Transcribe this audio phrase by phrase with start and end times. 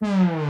[0.00, 0.45] bonjour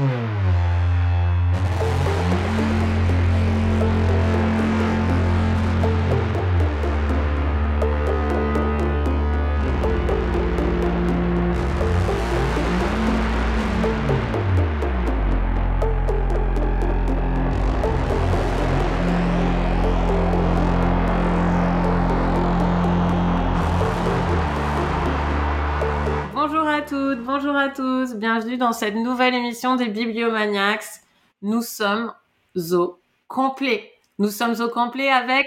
[27.77, 31.03] tous, bienvenue dans cette nouvelle émission des Bibliomaniacs.
[31.43, 32.11] Nous sommes
[32.73, 33.93] au complet.
[34.19, 35.47] Nous sommes au complet avec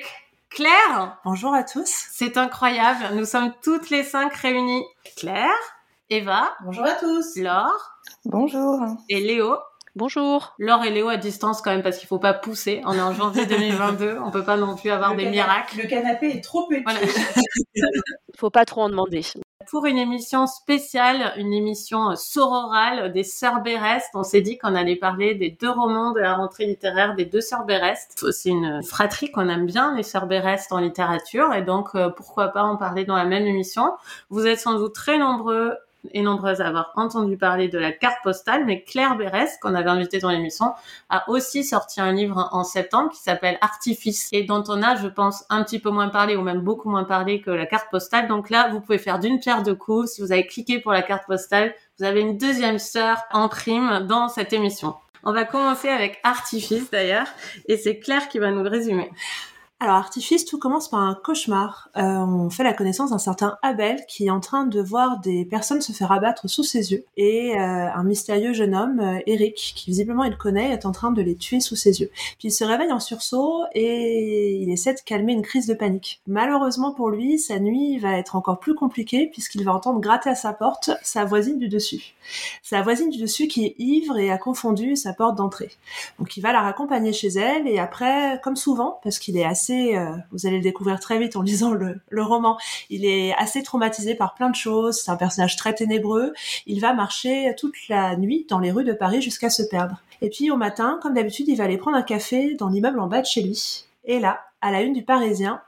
[0.52, 1.18] Claire.
[1.26, 1.90] Bonjour à tous.
[2.12, 4.84] C'est incroyable, nous sommes toutes les cinq réunies.
[5.18, 5.50] Claire,
[6.12, 6.54] Eva.
[6.64, 7.36] Bonjour à tous.
[7.38, 7.98] Laure.
[8.26, 8.80] Bonjour.
[9.10, 9.58] Et Léo.
[9.96, 10.54] Bonjour.
[10.60, 12.84] Laure et Léo à distance quand même parce qu'il faut pas pousser.
[12.86, 15.82] On est en janvier 2022, on peut pas non plus avoir des miracles.
[15.82, 16.84] Le canapé est trop petit.
[16.84, 17.00] Voilà.
[18.38, 19.24] faut pas trop en demander
[19.70, 24.10] pour une émission spéciale, une émission sororale des Sœurs Berest.
[24.16, 27.42] On s'est dit qu'on allait parler des deux romans de la rentrée littéraire des deux
[27.42, 28.32] Sœurs Berest.
[28.32, 32.48] C'est une fratrie qu'on aime bien, les Sœurs Berest en littérature, et donc euh, pourquoi
[32.48, 33.94] pas en parler dans la même émission.
[34.30, 35.76] Vous êtes sans doute très nombreux
[36.12, 39.90] et nombreuses à avoir entendu parler de la carte postale, mais Claire Bérès, qu'on avait
[39.90, 40.74] invitée dans l'émission,
[41.10, 45.08] a aussi sorti un livre en septembre qui s'appelle Artifice et dont on a, je
[45.08, 48.28] pense, un petit peu moins parlé ou même beaucoup moins parlé que la carte postale.
[48.28, 50.12] Donc là, vous pouvez faire d'une pierre deux coups.
[50.12, 54.06] Si vous avez cliqué pour la carte postale, vous avez une deuxième sœur en prime
[54.08, 54.96] dans cette émission.
[55.24, 57.28] On va commencer avec Artifice d'ailleurs,
[57.68, 59.12] et c'est Claire qui va nous résumer.
[59.82, 61.88] Alors, Artifice, tout commence par un cauchemar.
[61.96, 65.46] Euh, on fait la connaissance d'un certain Abel qui est en train de voir des
[65.46, 67.06] personnes se faire abattre sous ses yeux.
[67.16, 71.12] Et euh, un mystérieux jeune homme, euh, Eric, qui visiblement il connaît, est en train
[71.12, 72.12] de les tuer sous ses yeux.
[72.40, 76.20] Puis il se réveille en sursaut et il essaie de calmer une crise de panique.
[76.28, 80.36] Malheureusement pour lui, sa nuit va être encore plus compliquée puisqu'il va entendre gratter à
[80.36, 82.16] sa porte sa voisine du dessus.
[82.64, 85.72] Sa voisine du dessus qui est ivre et a confondu sa porte d'entrée.
[86.20, 89.69] Donc il va la raccompagner chez elle et après, comme souvent, parce qu'il est assez
[89.72, 92.58] euh, vous allez le découvrir très vite en lisant le, roman,
[92.90, 96.34] il est assez traumatisé par plein de choses, c'est un personnage très ténébreux,
[96.66, 100.02] il va marcher toute la nuit dans les rues de Paris jusqu'à se perdre.
[100.22, 103.08] Et puis au matin, comme d'habitude, il va aller prendre un café dans l'immeuble en
[103.08, 103.86] bas de chez lui.
[104.06, 105.62] Et là, à la une du Parisien,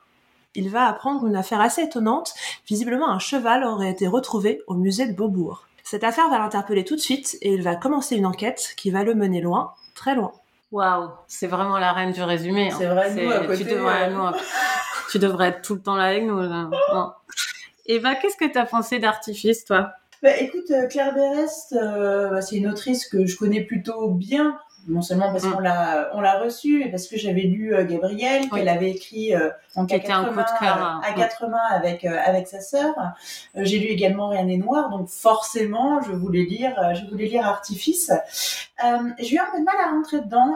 [0.55, 2.33] il va apprendre une affaire assez étonnante.
[2.67, 5.67] Visiblement, un cheval aurait été retrouvé au musée de Beaubourg.
[5.83, 9.03] Cette affaire va l'interpeller tout de suite et il va commencer une enquête qui va
[9.03, 10.31] le mener loin, très loin.
[10.71, 12.69] Waouh, c'est vraiment la reine du résumé.
[12.71, 12.75] Hein.
[12.77, 14.31] C'est vrai, nous, à côté, tu, devrais, euh.
[15.11, 16.39] tu devrais être tout le temps là avec nous.
[17.85, 19.91] Eva, qu'est-ce que tu as pensé d'Artifice, toi?
[20.23, 24.57] Bah, Écoute, euh, Claire Berest, euh, bah, c'est une autrice que je connais plutôt bien
[24.87, 25.51] non seulement parce mm.
[25.51, 29.35] qu'on l'a on l'a reçue, mais parce que j'avais lu euh, Gabrielle, qu'elle avait écrit
[29.35, 32.93] euh, en quatre mains, euh, à quatre mains avec avec sa sœur.
[33.55, 38.11] J'ai lu également Rien n'est noir, donc forcément je voulais lire je voulais lire Artifice.
[39.19, 40.55] J'ai eu un peu de mal à rentrer dedans.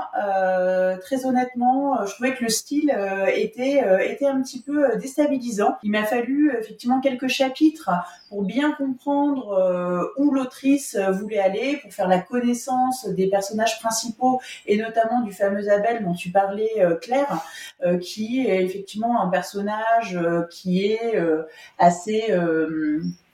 [1.01, 2.95] très honnêtement, je trouvais que le style
[3.33, 5.75] était était un petit peu déstabilisant.
[5.83, 7.89] Il m'a fallu effectivement quelques chapitres
[8.29, 14.77] pour bien comprendre où l'autrice voulait aller, pour faire la connaissance des personnages principaux et
[14.77, 17.43] notamment du fameux Abel dont tu parlais, euh, Claire,
[17.83, 21.19] euh, qui est effectivement un personnage euh, qui est
[21.77, 22.33] assez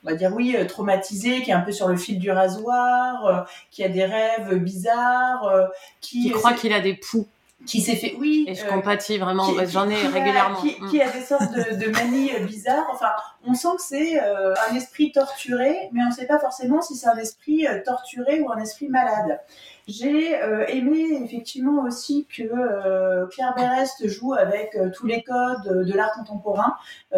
[0.03, 3.83] on va dire oui, traumatisé, qui est un peu sur le fil du rasoir, qui
[3.83, 5.69] a des rêves bizarres,
[5.99, 7.27] qui, qui croit qu'il a des poux
[7.65, 8.45] qui s'est fait, oui.
[8.47, 10.61] Et je compatis vraiment, j'en ai régulièrement.
[10.61, 12.87] Qui, qui, a des sortes de, de manies bizarres.
[12.91, 13.11] Enfin,
[13.45, 17.07] on sent que c'est un esprit torturé, mais on ne sait pas forcément si c'est
[17.07, 19.39] un esprit torturé ou un esprit malade.
[19.87, 25.85] J'ai euh, aimé effectivement aussi que euh, Claire Berest joue avec euh, tous les codes
[25.85, 26.75] de l'art contemporain.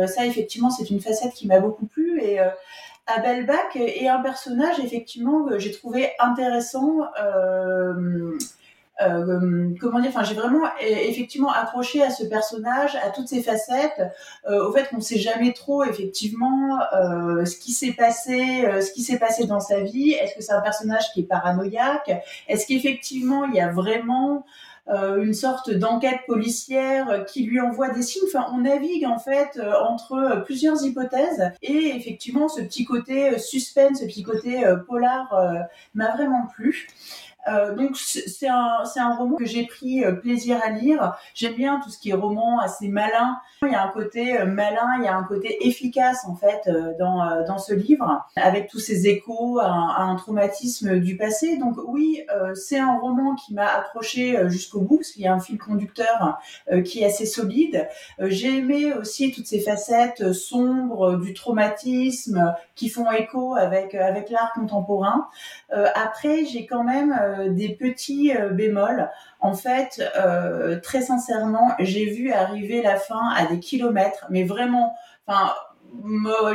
[0.08, 2.40] ça, effectivement, c'est une facette qui m'a beaucoup plu et
[3.06, 7.02] Abel Bach est un personnage effectivement que j'ai trouvé intéressant.
[9.02, 14.02] Euh, comment dire Enfin, j'ai vraiment effectivement accroché à ce personnage, à toutes ses facettes,
[14.48, 18.92] euh, au fait qu'on ne sait jamais trop effectivement euh, ce qui s'est passé, ce
[18.92, 20.12] qui s'est passé dans sa vie.
[20.12, 22.12] Est-ce que c'est un personnage qui est paranoïaque?
[22.48, 24.46] Est-ce qu'effectivement il y a vraiment
[24.88, 28.24] une sorte d'enquête policière qui lui envoie des signes?
[28.28, 34.06] Enfin, on navigue en fait entre plusieurs hypothèses et effectivement, ce petit côté suspense, ce
[34.06, 35.34] petit côté polar
[35.96, 36.88] m'a vraiment plu.
[37.48, 41.16] Euh, donc c'est un, un roman que j'ai pris euh, plaisir à lire.
[41.34, 43.38] J'aime bien tout ce qui est roman assez malin.
[43.64, 46.70] Il y a un côté euh, malin, il y a un côté efficace en fait
[47.00, 51.58] dans, dans ce livre, avec tous ces échos à un, traumatisme du passé.
[51.58, 52.22] Donc oui,
[52.56, 56.40] c'est un roman qui m'a accroché jusqu'au bout, parce qu'il y a un fil conducteur
[56.86, 57.88] qui est assez solide.
[58.20, 64.54] j'ai aimé aussi toutes ces facettes sombres du traumatisme qui font écho avec, avec l'art
[64.54, 65.28] contemporain.
[65.96, 67.14] après, j'ai quand même
[67.50, 69.10] des petits euh, bémols.
[69.40, 74.96] En fait, euh, très sincèrement, j'ai vu arriver la fin à des kilomètres, mais vraiment,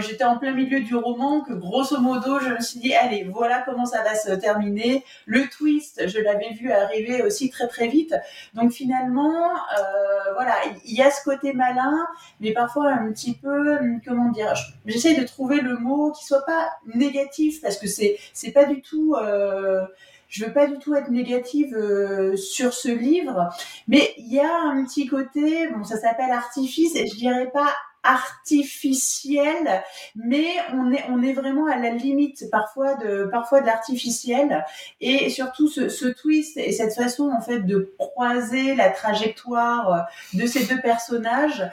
[0.01, 3.63] j'étais en plein milieu du roman que grosso modo je me suis dit allez voilà
[3.63, 8.15] comment ça va se terminer le twist je l'avais vu arriver aussi très très vite
[8.55, 10.55] donc finalement euh, voilà
[10.85, 12.07] il y a ce côté malin
[12.41, 14.53] mais parfois un petit peu comment dire
[14.87, 18.83] j'essaie de trouver le mot qui soit pas négatif parce que c'est c'est pas du
[18.83, 19.85] tout euh,
[20.29, 23.49] je veux pas du tout être négative euh, sur ce livre,
[23.89, 27.75] mais il y a un petit côté, bon, ça s'appelle artifice, et je dirais pas
[28.03, 29.83] artificiel,
[30.17, 34.65] mais on est, on est vraiment à la limite parfois de, parfois de l'artificiel.
[35.01, 40.47] Et surtout ce, ce, twist et cette façon en fait de croiser la trajectoire de
[40.47, 41.69] ces deux personnages,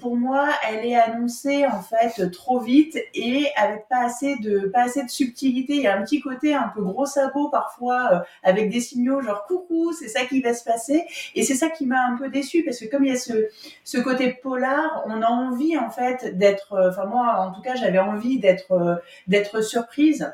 [0.00, 4.82] pour moi, elle est annoncée en fait trop vite et avec pas assez de, pas
[4.84, 5.74] assez de subtilité.
[5.74, 9.22] Il y a un petit côté un peu gros sabot parfois euh, avec des signaux
[9.22, 11.04] genre coucou, c'est ça qui va se passer.
[11.34, 13.48] Et c'est ça qui m'a un peu déçu parce que comme il y a ce,
[13.84, 17.74] ce côté polar, on a envie en fait d'être, euh, enfin moi en tout cas
[17.74, 18.96] j'avais envie d'être euh,
[19.26, 20.30] d'être surprise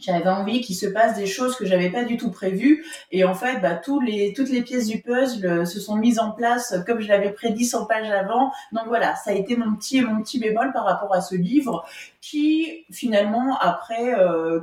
[0.00, 2.84] j'avais envie qu'il se passe des choses que j'avais pas du tout prévues.
[3.12, 6.74] Et en fait bah, toutes les pièces du puzzle euh, se sont mises en place
[6.86, 8.50] comme je l'avais prédit 100 pages avant.
[8.72, 11.84] Donc voilà ça a été mon petit mon petit bémol par rapport à ce livre
[12.20, 14.14] qui finalement après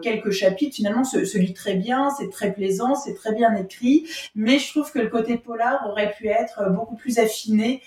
[0.02, 4.08] quelques chapitres finalement se lit très bien c'est très plaisant c'est très bien écrit.
[4.36, 7.82] Mais je trouve que le côté polar aurait pu être beaucoup plus affiné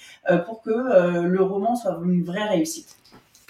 [0.47, 0.71] pour que
[1.23, 2.97] le roman soit une vraie réussite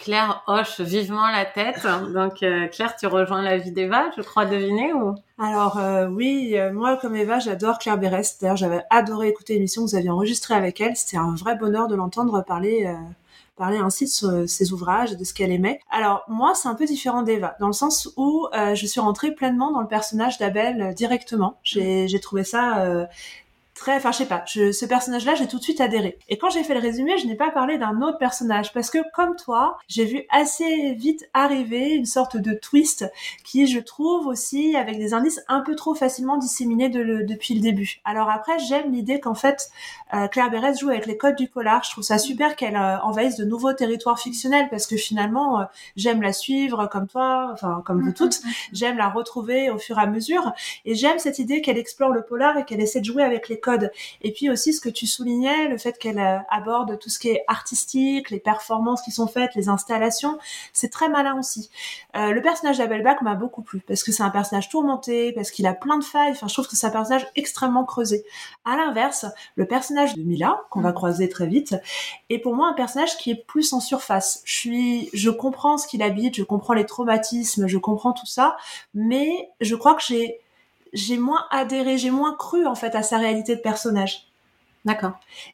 [0.00, 1.86] Claire hoche vivement la tête.
[2.12, 5.14] Donc euh, Claire, tu rejoins la vie d'Eva, je crois deviner ou?
[5.38, 8.40] Alors euh, oui, euh, moi comme Eva, j'adore Claire Berest.
[8.40, 10.96] D'ailleurs, j'avais adoré écouter l'émission que vous aviez enregistrée avec elle.
[10.96, 12.92] C'était un vrai bonheur de l'entendre parler
[13.56, 15.80] parler ainsi de ses ouvrages, de ce qu'elle aimait.
[15.90, 19.70] Alors moi, c'est un peu différent d'Eva, dans le sens où je suis rentrée pleinement
[19.70, 21.58] dans le personnage d'Abel directement.
[21.62, 23.06] J'ai trouvé ça
[23.80, 26.18] très, enfin je sais pas, je, ce personnage-là, j'ai tout de suite adhéré.
[26.28, 28.98] Et quand j'ai fait le résumé, je n'ai pas parlé d'un autre personnage parce que
[29.14, 33.10] comme toi, j'ai vu assez vite arriver une sorte de twist
[33.42, 37.54] qui, je trouve aussi, avec des indices un peu trop facilement disséminés de le, depuis
[37.54, 38.00] le début.
[38.04, 39.70] Alors après, j'aime l'idée qu'en fait,
[40.12, 41.82] euh, Claire Bérez joue avec les codes du polar.
[41.82, 45.64] Je trouve ça super qu'elle euh, envahisse de nouveaux territoires fictionnels parce que finalement, euh,
[45.96, 48.40] j'aime la suivre comme toi, enfin comme vous toutes.
[48.74, 50.52] J'aime la retrouver au fur et à mesure
[50.84, 53.58] et j'aime cette idée qu'elle explore le polar et qu'elle essaie de jouer avec les
[53.58, 53.69] codes
[54.22, 57.28] et puis aussi ce que tu soulignais, le fait qu'elle euh, aborde tout ce qui
[57.28, 60.38] est artistique, les performances qui sont faites, les installations,
[60.72, 61.70] c'est très malin aussi.
[62.16, 65.66] Euh, le personnage d'Abelbach m'a beaucoup plu parce que c'est un personnage tourmenté, parce qu'il
[65.66, 66.32] a plein de failles.
[66.32, 68.24] Enfin, je trouve que c'est un personnage extrêmement creusé.
[68.64, 69.26] À l'inverse,
[69.56, 71.76] le personnage de Mila, qu'on va croiser très vite,
[72.28, 74.42] est pour moi un personnage qui est plus en surface.
[74.44, 78.56] Je suis, je comprends ce qu'il habite, je comprends les traumatismes, je comprends tout ça,
[78.94, 80.40] mais je crois que j'ai
[80.92, 84.26] j'ai moins adhéré, j'ai moins cru en fait à sa réalité de personnage.
[84.84, 85.12] D'accord.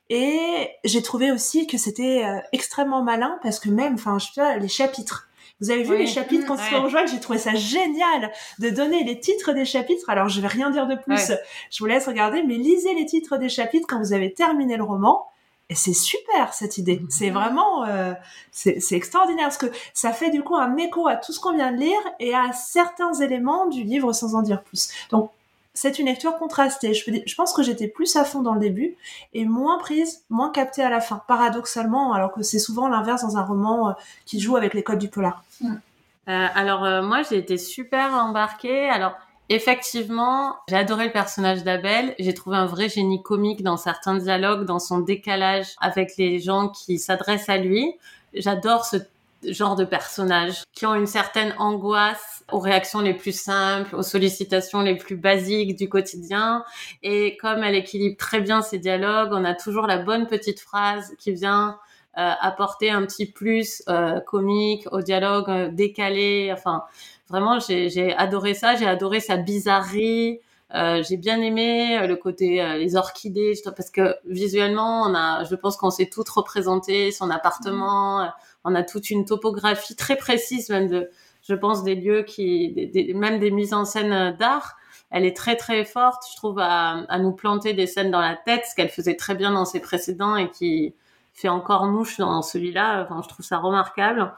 [0.09, 4.59] Et j'ai trouvé aussi que c'était euh, extrêmement malin parce que même, enfin, je sais
[4.59, 5.29] les chapitres.
[5.61, 9.19] Vous avez vu les chapitres quand ils se J'ai trouvé ça génial de donner les
[9.19, 10.11] titres des chapitres.
[10.11, 11.33] Alors, je vais rien dire de plus.
[11.71, 14.85] Je vous laisse regarder, mais lisez les titres des chapitres quand vous avez terminé le
[14.85, 15.27] roman.
[15.69, 17.01] Et c'est super cette idée.
[17.01, 17.11] Mhm.
[17.11, 18.13] C'est vraiment, euh,
[18.53, 21.73] c'est extraordinaire parce que ça fait du coup un écho à tout ce qu'on vient
[21.73, 24.91] de lire et à certains éléments du livre sans en dire plus.
[25.11, 25.31] Donc
[25.75, 26.95] c'est une lecture contrastée.
[26.95, 28.97] Je, je pense que j'étais plus à fond dans le début
[29.35, 33.37] et moins prise, moins captée à la fin, paradoxalement, alors que c'est souvent l'inverse dans
[33.37, 33.93] un roman euh,
[34.25, 35.43] qui joue avec les codes du polar.
[35.63, 38.89] Euh, alors moi j'ai été super embarquée.
[38.89, 39.17] Alors
[39.49, 42.15] Effectivement, j'ai adoré le personnage d'Abel.
[42.19, 46.69] J'ai trouvé un vrai génie comique dans certains dialogues, dans son décalage avec les gens
[46.69, 47.95] qui s'adressent à lui.
[48.35, 48.97] J'adore ce
[49.45, 54.81] genre de personnages qui ont une certaine angoisse aux réactions les plus simples, aux sollicitations
[54.81, 56.65] les plus basiques du quotidien.
[57.05, 61.15] Et comme elle équilibre très bien ses dialogues, on a toujours la bonne petite phrase
[61.19, 61.79] qui vient
[62.19, 66.51] euh, apporter un petit plus euh, comique au dialogue euh, décalé.
[66.51, 66.85] Enfin,
[67.29, 68.77] Vraiment, j'ai adoré ça.
[68.77, 70.41] J'ai adoré sa bizarrerie.
[70.75, 75.45] Euh, j'ai bien aimé euh, le côté euh, les orchidées parce que visuellement on a
[75.45, 78.29] je pense qu'on s'est toutes représentées son appartement
[78.65, 81.09] on a toute une topographie très précise même de
[81.43, 84.77] je pense des lieux qui des, même des mises en scène d'art
[85.11, 88.35] elle est très très forte, je trouve, à, à nous planter des scènes dans la
[88.35, 90.95] tête, ce qu'elle faisait très bien dans ses précédents et qui
[91.33, 93.05] fait encore mouche dans celui-là.
[93.05, 94.33] Enfin, je trouve ça remarquable.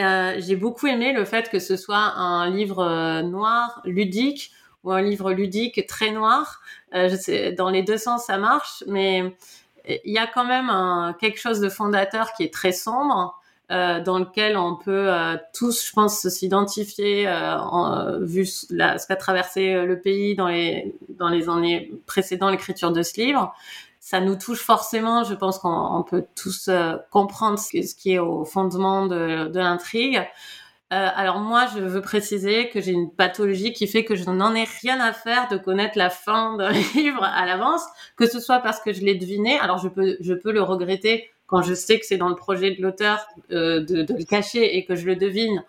[0.00, 4.52] Euh, j'ai beaucoup aimé le fait que ce soit un livre euh, noir, ludique,
[4.82, 6.60] ou un livre ludique très noir.
[6.94, 7.10] Euh,
[7.56, 9.36] dans les deux sens, ça marche, mais
[9.86, 13.36] il y a quand même quelque chose de fondateur qui est très sombre.
[13.70, 15.08] Dans lequel on peut
[15.54, 17.24] tous, je pense, s'identifier,
[18.20, 23.20] vu ce qu'a traversé le pays dans les dans les années précédant l'écriture de ce
[23.20, 23.54] livre.
[24.00, 25.24] Ça nous touche forcément.
[25.24, 26.70] Je pense qu'on peut tous
[27.10, 30.26] comprendre ce, qui est au fondement de, l'intrigue.
[30.92, 34.54] Euh, alors moi, je veux préciser que j'ai une pathologie qui fait que je n'en
[34.56, 37.82] ai rien à faire de connaître la fin d'un livre à l'avance,
[38.16, 39.58] que ce soit parce que je l'ai deviné.
[39.60, 42.72] Alors je peux, je peux le regretter quand je sais que c'est dans le projet
[42.72, 45.64] de l'auteur euh, de, le cacher et que je le devine.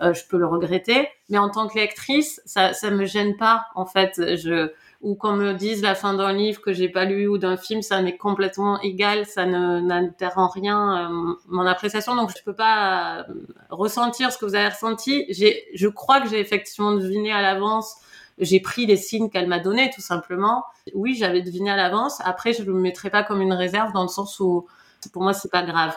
[0.00, 3.66] Euh, je peux le regretter, mais en tant que lectrice, ça, ça me gêne pas.
[3.76, 4.72] En fait, je
[5.04, 7.82] ou qu'on me dise la fin d'un livre que j'ai pas lu ou d'un film,
[7.82, 12.54] ça m'est complètement égal, ça ne n'altère en rien euh, mon appréciation, donc je peux
[12.54, 13.34] pas euh,
[13.68, 15.26] ressentir ce que vous avez ressenti.
[15.28, 17.96] J'ai, je crois que j'ai effectivement deviné à l'avance.
[18.38, 20.64] J'ai pris les signes qu'elle m'a donnés, tout simplement.
[20.94, 22.22] Oui, j'avais deviné à l'avance.
[22.24, 24.66] Après, je ne le mettrai pas comme une réserve dans le sens où,
[25.12, 25.94] pour moi, c'est pas grave.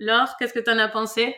[0.00, 1.36] Laure, qu'est-ce que tu en as pensé?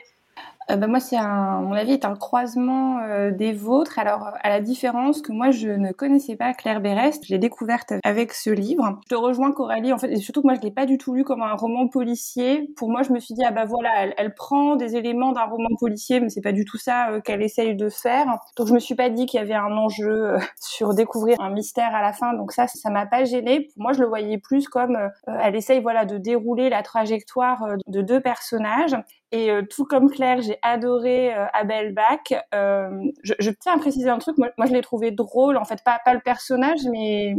[0.70, 3.98] Euh, bah, moi, c'est un, mon avis est un croisement euh, des vôtres.
[3.98, 7.92] Alors, à la différence que moi, je ne connaissais pas Claire Berest, je l'ai découverte
[8.04, 8.98] avec ce livre.
[9.04, 11.14] Je te rejoins, Coralie, en fait, et surtout que moi, je l'ai pas du tout
[11.14, 12.70] lu comme un roman policier.
[12.76, 15.44] Pour moi, je me suis dit, ah bah voilà, elle, elle prend des éléments d'un
[15.44, 18.26] roman policier, mais c'est pas du tout ça euh, qu'elle essaye de faire.
[18.56, 21.94] Donc, je me suis pas dit qu'il y avait un enjeu sur découvrir un mystère
[21.94, 22.34] à la fin.
[22.34, 23.68] Donc ça, ça m'a pas gêné.
[23.74, 28.02] Pour moi, je le voyais plus comme elle essaye, voilà, de dérouler la trajectoire de
[28.02, 28.96] deux personnages
[29.32, 32.38] et euh, tout comme Claire, j'ai adoré euh, Abel Bach.
[32.54, 32.90] Euh,
[33.22, 34.36] je, tiens à préciser un truc.
[34.36, 35.56] Moi, je l'ai trouvé drôle.
[35.56, 37.34] En fait, pas, pas le personnage, mais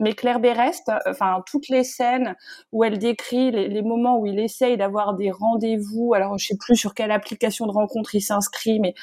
[0.00, 2.34] mais Claire Berest, enfin toutes les scènes
[2.72, 6.14] où elle décrit les, moments où il essaye d'avoir des rendez-vous.
[6.14, 8.94] Alors je sais plus sur quelle application de rencontre il s'inscrit, mais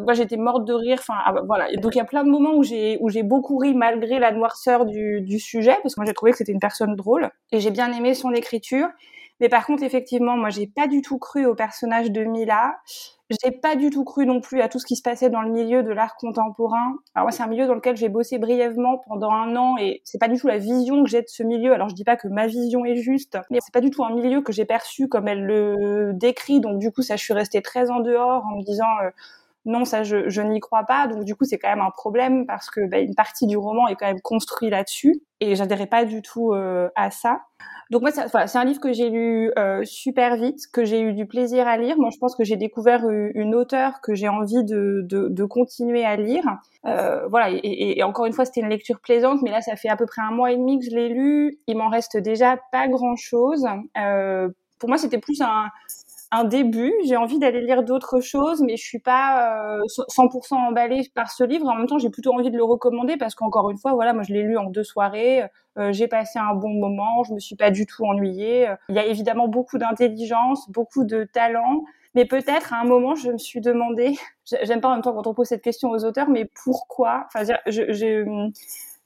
[0.00, 0.98] moi j'étais morte de rire.
[0.98, 1.72] Enfin ah, voilà.
[1.76, 4.32] Donc il y a plein de moments où j'ai où j'ai beaucoup ri malgré la
[4.32, 7.70] noirceur du sujet parce que moi j'ai trouvé que c'était une personne drôle et j'ai
[7.70, 8.88] bien aimé son écriture.
[9.40, 12.76] Mais par contre, effectivement, moi, j'ai pas du tout cru au personnage de Mila.
[13.42, 15.50] J'ai pas du tout cru non plus à tout ce qui se passait dans le
[15.50, 16.96] milieu de l'art contemporain.
[17.14, 20.18] Alors moi, c'est un milieu dans lequel j'ai bossé brièvement pendant un an et c'est
[20.18, 21.72] pas du tout la vision que j'ai de ce milieu.
[21.72, 24.14] Alors je dis pas que ma vision est juste, mais c'est pas du tout un
[24.14, 26.60] milieu que j'ai perçu comme elle le décrit.
[26.60, 29.10] Donc du coup, ça, je suis restée très en dehors en me disant euh,
[29.64, 31.08] non, ça, je, je n'y crois pas.
[31.08, 33.88] Donc du coup, c'est quand même un problème parce que bah, une partie du roman
[33.88, 37.40] est quand même construit là-dessus et j'adhérais pas du tout euh, à ça.
[37.90, 41.24] Donc moi, c'est un livre que j'ai lu euh, super vite, que j'ai eu du
[41.24, 41.96] plaisir à lire.
[41.98, 46.04] Moi, je pense que j'ai découvert une auteure que j'ai envie de, de, de, continuer
[46.04, 46.44] à lire.
[46.84, 49.88] Euh, voilà, et, et, encore une fois, c'était une lecture plaisante, mais là, ça fait
[49.88, 51.58] à peu près un mois et demi que je l'ai lu.
[51.68, 53.64] Il m'en reste déjà pas grand-chose.
[53.96, 54.48] Euh,
[54.80, 55.68] pour moi, c'était plus un,
[56.32, 56.92] un début.
[57.04, 61.44] J'ai envie d'aller lire d'autres choses, mais je suis pas 100% euh, emballée par ce
[61.44, 61.66] livre.
[61.66, 64.22] En même temps, j'ai plutôt envie de le recommander parce qu'encore une fois, voilà, moi
[64.22, 65.44] je l'ai lu en deux soirées.
[65.78, 67.22] Euh, j'ai passé un bon moment.
[67.24, 68.68] Je me suis pas du tout ennuyée.
[68.88, 71.84] Il y a évidemment beaucoup d'intelligence, beaucoup de talent.
[72.16, 74.16] Mais peut-être à un moment, je me suis demandé,
[74.62, 77.26] j'aime pas en même temps quand on pose cette question aux auteurs, mais pourquoi?
[77.26, 78.24] Enfin, je,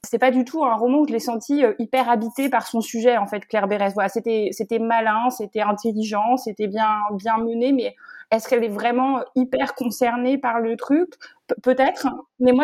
[0.03, 2.81] c'est pas du tout un roman où je l'ai senti euh, hyper habité par son
[2.81, 3.67] sujet en fait Claire.
[3.67, 6.89] Voilà, c'était malin, c'était intelligent, c'était bien
[7.37, 7.95] mené mais
[8.31, 11.09] est-ce qu'elle est vraiment hyper concernée par le truc?
[11.63, 12.07] Peut-être,
[12.39, 12.63] mais moi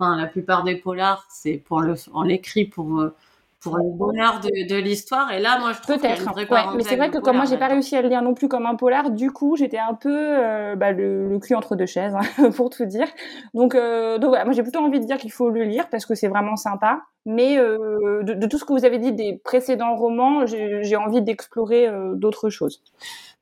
[0.00, 3.14] la plupart des polars, c'est pour le on l'écrit pour euh,
[3.60, 5.30] pour le bonheur de, de l'histoire.
[5.32, 6.26] Et là, moi, je trouve peut-être.
[6.34, 8.48] Ouais, mais c'est vrai que comme moi, j'ai pas réussi à le lire non plus
[8.48, 11.86] comme un polar, du coup, j'étais un peu euh, bah, le, le, cul entre deux
[11.86, 13.08] chaises, hein, pour tout dire.
[13.54, 16.06] Donc, euh, donc voilà, moi, j'ai plutôt envie de dire qu'il faut le lire parce
[16.06, 17.02] que c'est vraiment sympa.
[17.26, 21.20] Mais euh, de, de, tout ce que vous avez dit des précédents romans, j'ai envie
[21.20, 22.82] d'explorer euh, d'autres choses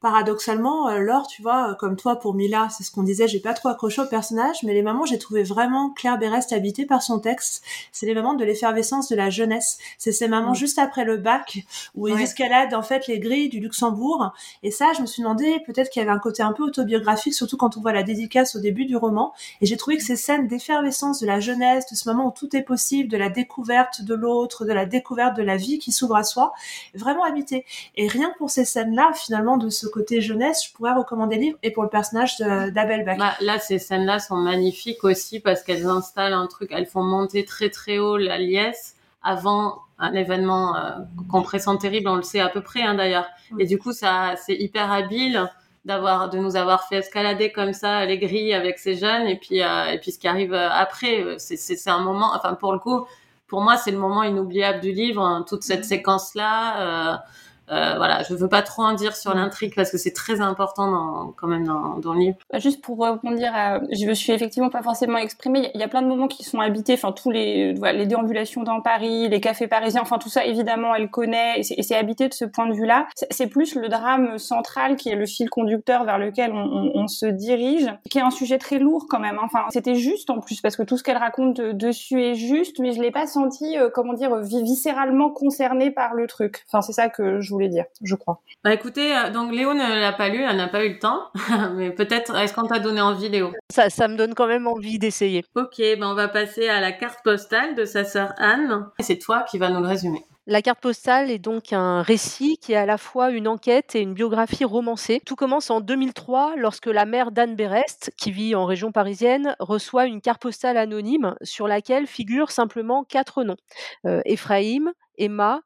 [0.01, 3.41] paradoxalement, euh, Laure, tu vois, euh, comme toi pour Mila, c'est ce qu'on disait, j'ai
[3.41, 7.03] pas trop accroché au personnage, mais les mamans, j'ai trouvé vraiment Claire Berest habitée par
[7.03, 7.65] son texte.
[7.91, 9.79] C'est les mamans de l'effervescence de la jeunesse.
[9.99, 10.57] C'est ces mamans mm.
[10.57, 11.59] juste après le bac
[11.97, 14.33] où ils escaladent en fait les grilles du Luxembourg.
[14.63, 17.35] Et ça, je me suis demandé peut-être qu'il y avait un côté un peu autobiographique,
[17.35, 19.33] surtout quand on voit la dédicace au début du roman.
[19.61, 22.55] Et j'ai trouvé que ces scènes d'effervescence de la jeunesse, de ce moment où tout
[22.55, 26.15] est possible, de la découverte de l'autre, de la découverte de la vie qui s'ouvre
[26.15, 26.53] à soi,
[26.95, 27.65] vraiment habité.
[27.97, 31.59] Et rien pour ces scènes-là, finalement, de ce côté jeunesse, je pourrais recommander le livre
[31.63, 33.19] et pour le personnage d'Abel Bach.
[33.19, 37.45] Bah, là, ces scènes-là sont magnifiques aussi parce qu'elles installent un truc, elles font monter
[37.45, 40.91] très très haut la liesse avant un événement euh,
[41.31, 43.27] qu'on pressent terrible, on le sait à peu près hein, d'ailleurs.
[43.59, 45.49] Et du coup, ça, c'est hyper habile
[45.85, 49.61] d'avoir de nous avoir fait escalader comme ça les grilles avec ces jeunes et puis
[49.61, 53.07] et puis ce qui arrive après c'est c'est un moment enfin pour le coup
[53.47, 57.23] pour moi c'est le moment inoubliable du livre hein, toute cette séquence là
[57.71, 60.91] euh, voilà, je veux pas trop en dire sur l'intrigue parce que c'est très important
[60.91, 62.37] dans, quand même dans, dans, le livre.
[62.51, 65.71] Bah, juste pour rebondir, à, je me suis effectivement pas forcément exprimée.
[65.75, 68.63] Il y, a plein de moments qui sont habités, enfin tous les voilà, les déambulations
[68.63, 72.35] dans Paris, les cafés parisiens, enfin tout ça évidemment elle connaît et c'est habité de
[72.35, 73.07] ce point de vue-là.
[73.31, 77.07] C'est plus le drame central qui est le fil conducteur vers lequel on, on, on,
[77.07, 79.39] se dirige, qui est un sujet très lourd quand même.
[79.43, 82.93] Enfin c'était juste en plus parce que tout ce qu'elle raconte dessus est juste, mais
[82.93, 86.65] je l'ai pas senti euh, comment dire viscéralement concerné par le truc.
[86.69, 88.41] Enfin c'est ça que je voulais dire, je crois.
[88.65, 91.31] Bah écoutez, euh, donc Léo ne l'a pas lu, elle n'a pas eu le temps,
[91.75, 93.53] mais peut-être, est-ce qu'on t'a donné envie, Léo?
[93.71, 95.45] Ça, ça me donne quand même envie d'essayer.
[95.55, 98.87] Ok, ben on va passer à la carte postale de sa sœur Anne.
[99.01, 100.25] C'est toi qui vas nous le résumer.
[100.51, 104.01] La carte postale est donc un récit qui est à la fois une enquête et
[104.01, 105.21] une biographie romancée.
[105.27, 110.07] Tout commence en 2003 lorsque la mère d'Anne Berest, qui vit en région parisienne, reçoit
[110.07, 113.59] une carte postale anonyme sur laquelle figurent simplement quatre noms.
[114.07, 115.61] Euh, Ephraim, Emma,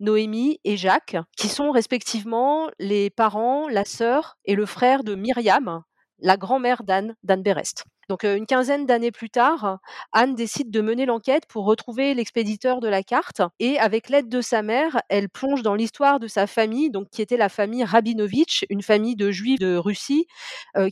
[0.00, 5.82] Noémie et Jacques, qui sont respectivement les parents, la sœur et le frère de Myriam,
[6.20, 7.84] la grand-mère d'Anne, d'Anne Berest.
[8.08, 9.78] Donc une quinzaine d'années plus tard,
[10.12, 14.40] Anne décide de mener l'enquête pour retrouver l'expéditeur de la carte et avec l'aide de
[14.40, 18.64] sa mère, elle plonge dans l'histoire de sa famille, donc qui était la famille Rabinovitch,
[18.70, 20.26] une famille de juifs de Russie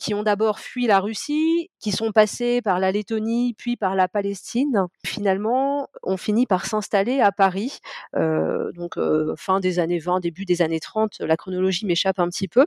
[0.00, 4.08] qui ont d'abord fui la Russie, qui sont passés par la Lettonie puis par la
[4.08, 4.86] Palestine.
[5.06, 7.78] Finalement, on finit par s'installer à Paris,
[8.14, 8.94] donc
[9.38, 12.66] fin des années 20, début des années 30, la chronologie m'échappe un petit peu,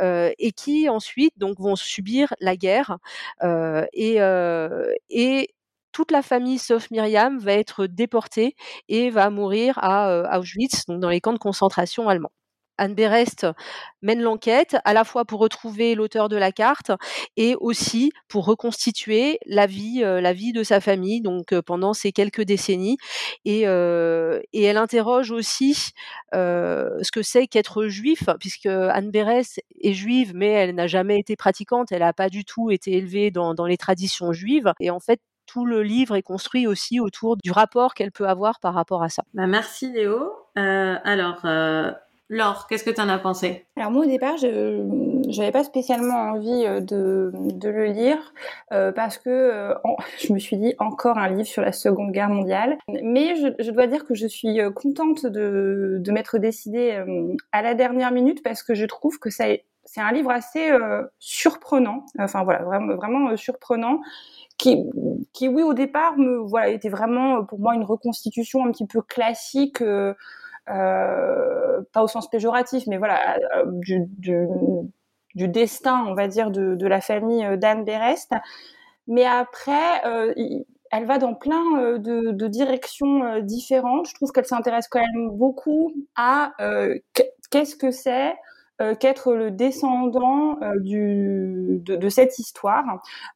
[0.00, 2.98] et qui ensuite donc vont subir la guerre.
[3.96, 5.48] Euh, et,
[5.92, 8.54] toute la famille sauf Myriam va être déportée
[8.88, 12.32] et va mourir à euh, Auschwitz, donc dans les camps de concentration allemands.
[12.78, 13.46] Anne Berest
[14.02, 16.92] mène l'enquête à la fois pour retrouver l'auteur de la carte
[17.36, 22.42] et aussi pour reconstituer la vie, la vie de sa famille donc pendant ces quelques
[22.42, 22.98] décennies
[23.44, 25.92] et, et elle interroge aussi
[26.32, 31.36] ce que c'est qu'être juif puisque Anne Berest est juive mais elle n'a jamais été
[31.36, 35.00] pratiquante, elle n'a pas du tout été élevée dans, dans les traditions juives et en
[35.00, 39.02] fait tout le livre est construit aussi autour du rapport qu'elle peut avoir par rapport
[39.02, 39.22] à ça.
[39.32, 40.32] Bah merci Léo.
[40.58, 41.92] Euh, alors, euh,
[42.28, 43.66] Laure, qu'est-ce que tu en as pensé?
[43.76, 44.82] Alors moi au départ, je
[45.38, 48.18] n'avais pas spécialement envie euh, de, de le lire
[48.72, 49.74] euh, parce que euh,
[50.18, 52.78] je me suis dit encore un livre sur la Seconde Guerre mondiale.
[53.04, 57.00] Mais je, je dois dire que je suis contente de, de m'être décidée
[57.52, 59.44] à la dernière minute parce que je trouve que ça
[59.84, 60.68] c'est un livre assez
[61.20, 62.06] surprenant.
[62.18, 64.00] Enfin voilà, vraiment vraiment surprenant.
[64.58, 64.84] Qui,
[65.34, 69.02] qui oui au départ me voilà était vraiment pour moi une reconstitution un petit peu
[69.02, 70.14] classique euh,
[70.66, 73.64] pas au sens péjoratif, mais voilà, euh,
[75.34, 78.32] du, destin, on va dire, de, de la famille euh, d'Anne Berest.
[79.06, 80.34] Mais après, euh,
[80.90, 84.08] elle va dans plein de, de directions différentes.
[84.08, 86.52] Je trouve qu'elle s'intéresse quand même beaucoup à
[87.50, 88.34] qu'est-ce que c'est
[88.82, 92.84] euh, qu'être le descendant euh, du, de, de, cette histoire,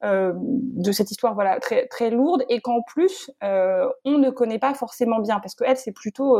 [0.05, 4.59] euh, de cette histoire voilà très très lourde, et qu'en plus euh, on ne connaît
[4.59, 6.37] pas forcément bien, parce que elle c'est plutôt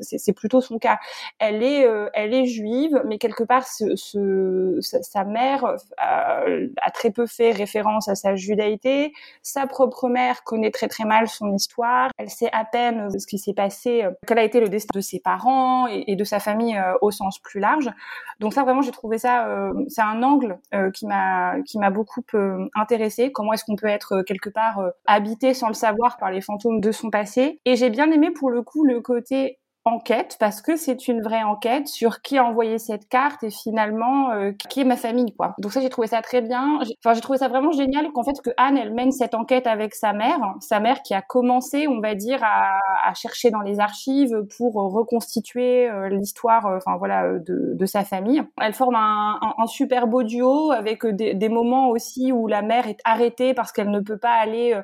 [0.00, 0.98] c'est plutôt son cas.
[1.38, 6.44] Elle est elle est juive, mais quelque part ce, ce, sa, mère a,
[6.82, 9.12] a, très peu fait référence à sa judaïté.
[9.42, 12.10] Sa propre mère connaît très très mal son histoire.
[12.16, 15.18] Elle sait à peine ce qui s'est passé, quel a été le destin de ses
[15.18, 17.90] parents et, et de sa famille au sens plus large.
[18.38, 21.90] Donc ça vraiment j'ai trouvé ça euh, c'est un angle euh, qui m'a qui m'a
[21.90, 23.32] beaucoup euh, intéressé.
[23.32, 26.92] Comment est-ce qu'on peut être quelque part habité sans le savoir par les fantômes de
[26.92, 31.08] son passé Et j'ai bien aimé pour le coup le côté enquête parce que c'est
[31.08, 34.96] une vraie enquête sur qui a envoyé cette carte et finalement euh, qui est ma
[34.96, 35.54] famille quoi.
[35.58, 36.80] Donc ça j'ai trouvé ça très bien.
[37.04, 39.94] Enfin j'ai trouvé ça vraiment génial qu'en fait que Anne elle mène cette enquête avec
[39.94, 43.78] sa mère, sa mère qui a commencé on va dire à, à chercher dans les
[43.78, 48.42] archives pour reconstituer euh, l'histoire euh, enfin voilà de, de, sa famille.
[48.60, 52.62] Elle forme un, un, un super beau duo avec des, des, moments aussi où la
[52.62, 54.78] mère est arrêtée parce qu'elle ne peut pas aller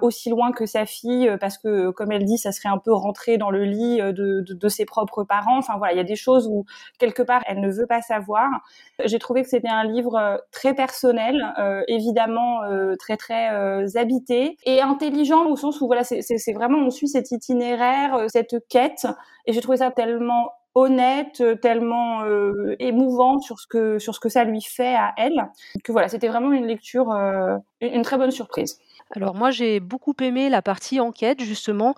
[0.00, 3.36] aussi loin que sa fille parce que comme elle dit ça serait un peu rentrer
[3.36, 5.58] dans le lit de de, ses propres parents.
[5.58, 6.64] Enfin voilà, il y a des choses où
[6.98, 8.48] quelque part elle ne veut pas savoir.
[9.04, 13.48] J'ai trouvé que c'était un livre euh, très personnel, euh, évidemment euh, très très
[13.96, 19.06] habité et intelligent au sens où voilà, c'est vraiment on suit cet itinéraire, cette quête
[19.46, 24.28] et j'ai trouvé ça tellement honnête, tellement euh, émouvante sur ce que sur ce que
[24.28, 25.48] ça lui fait à elle.
[25.84, 27.10] Que voilà, c'était vraiment une lecture,
[27.80, 28.78] une très bonne surprise.
[29.14, 31.94] Alors moi j'ai beaucoup aimé la partie enquête justement.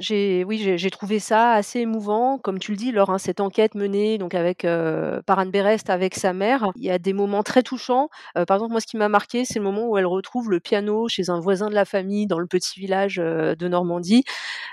[0.00, 2.36] J'ai oui, j'ai trouvé ça assez émouvant.
[2.38, 5.88] Comme tu le dis, lors hein, cette enquête menée donc avec euh, par Anne Berest
[5.88, 8.08] avec sa mère, il y a des moments très touchants.
[8.36, 10.58] Euh, par exemple, moi, ce qui m'a marqué, c'est le moment où elle retrouve le
[10.58, 14.24] piano chez un voisin de la famille dans le petit village euh, de Normandie.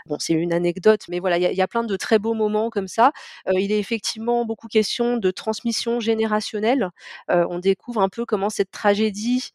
[0.08, 2.36] Bon, c'est une anecdote, mais voilà, il y, a, y a plein de très beaux
[2.36, 3.12] moments comme ça.
[3.54, 6.90] il est effectivement beaucoup question de transmission générationnelle.
[7.30, 9.52] on découvre un peu comment cette tragédie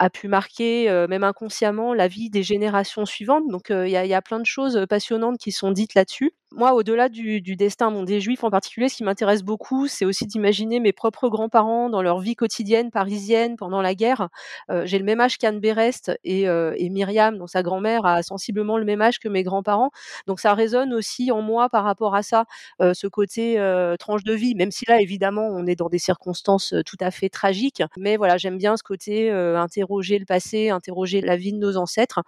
[0.00, 3.48] a pu marquer, même inconsciemment, la vie des générations suivantes.
[3.48, 7.40] Donc il y, a plein de choses passionnantes qui sont dites là-dessus moi, au-delà du,
[7.40, 10.92] du, destin bon, des Juifs en particulier, ce qui m'intéresse beaucoup, c'est aussi d'imaginer mes
[10.92, 14.28] propres grands-parents dans leur vie quotidienne parisienne pendant la guerre.
[14.70, 18.22] Euh, J'ai le même âge qu'Anne Berest et, euh, et, Myriam, dont sa grand-mère a
[18.24, 19.90] sensiblement le même âge que mes grands-parents.
[20.26, 22.46] Donc ça résonne aussi en moi par rapport à ça,
[22.82, 25.98] euh, ce côté euh, tranche de vie, même si là, évidemment, on est dans des
[26.00, 27.82] circonstances tout à fait tragiques.
[27.96, 31.76] Mais voilà, j'aime bien ce côté euh, interroger le passé, interroger la vie de nos
[31.76, 32.20] ancêtres.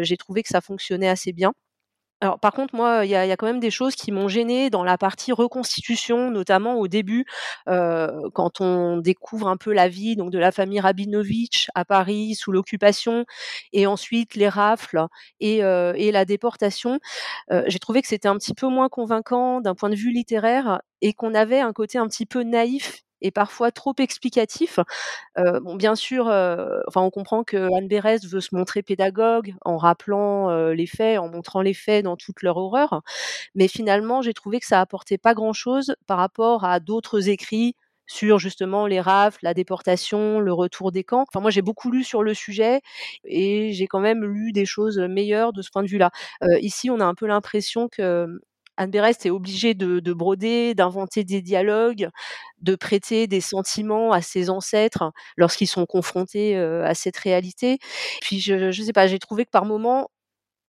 [0.00, 1.52] J'ai trouvé que ça fonctionnait assez bien.
[2.22, 4.28] Alors par contre, moi, il y a, y a, quand même des choses qui m'ont
[4.28, 7.24] gênée dans la partie reconstitution, notamment au début,
[7.68, 12.34] euh, quand on découvre un peu la vie donc de la famille Rabinovitch à Paris
[12.34, 13.24] sous l'occupation,
[13.72, 15.06] et ensuite les rafles
[15.40, 16.98] et, euh, et la déportation.
[17.52, 20.82] Euh, J'ai trouvé que c'était un petit peu moins convaincant d'un point de vue littéraire
[21.00, 24.78] et qu'on avait un côté un petit peu naïf et parfois trop explicatif.
[25.38, 29.54] Euh, bon, bien sûr, euh, enfin, on comprend que Anne Berest veut se montrer pédagogue
[29.64, 33.02] en rappelant euh, les faits, en montrant les faits dans toute leur horreur,
[33.54, 38.38] mais finalement, j'ai trouvé que ça apportait pas grand-chose par rapport à d'autres écrits sur
[38.40, 41.24] justement les rafles, la déportation, le retour des camps.
[41.28, 42.80] Enfin, moi, j'ai beaucoup lu sur le sujet
[43.24, 46.10] et j'ai quand même lu des choses meilleures de ce point de vue-là.
[46.42, 48.26] Euh, ici, on a un peu l'impression que
[48.80, 52.08] Anne Berest est obligée de, de broder, d'inventer des dialogues,
[52.62, 57.78] de prêter des sentiments à ses ancêtres lorsqu'ils sont confrontés euh, à cette réalité.
[58.22, 60.08] Puis je, ne sais pas, j'ai trouvé que par moments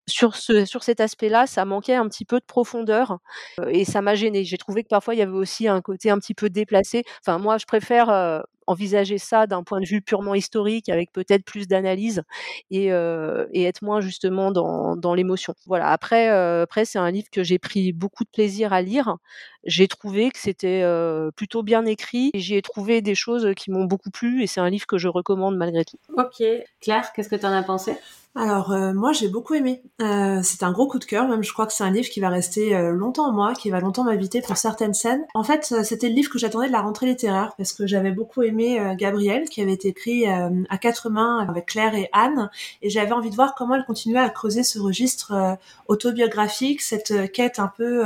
[0.09, 3.18] sur, ce, sur cet aspect-là, ça manquait un petit peu de profondeur
[3.61, 4.44] euh, et ça m'a gêné.
[4.44, 7.05] J'ai trouvé que parfois il y avait aussi un côté un petit peu déplacé.
[7.25, 11.44] Enfin, moi, je préfère euh, envisager ça d'un point de vue purement historique, avec peut-être
[11.44, 12.23] plus d'analyse
[12.70, 15.55] et, euh, et, être moins justement dans, dans l'émotion.
[15.66, 15.88] Voilà.
[15.88, 19.16] Après, euh, après c'est un livre que j'ai pris beaucoup de plaisir à lire.
[19.64, 23.70] J'ai trouvé que c'était euh, plutôt bien écrit et j'y ai trouvé des choses qui
[23.70, 25.99] m'ont beaucoup plu et c'est un livre que je recommande malgré tout.
[26.16, 26.42] Ok,
[26.81, 27.96] Claire, qu'est-ce que tu en as pensé?
[28.37, 29.83] Alors euh, moi j'ai beaucoup aimé.
[30.01, 32.20] Euh, c'est un gros coup de cœur, même je crois que c'est un livre qui
[32.20, 35.25] va rester euh, longtemps en moi, qui va longtemps m'habiter pour certaines scènes.
[35.35, 38.42] En fait c'était le livre que j'attendais de la rentrée littéraire parce que j'avais beaucoup
[38.42, 38.49] aimé
[38.96, 42.50] Gabrielle qui avait été écrit à quatre mains avec Claire et Anne.
[42.82, 45.58] Et j'avais envie de voir comment elle continuait à creuser ce registre
[45.88, 48.04] autobiographique, cette quête un peu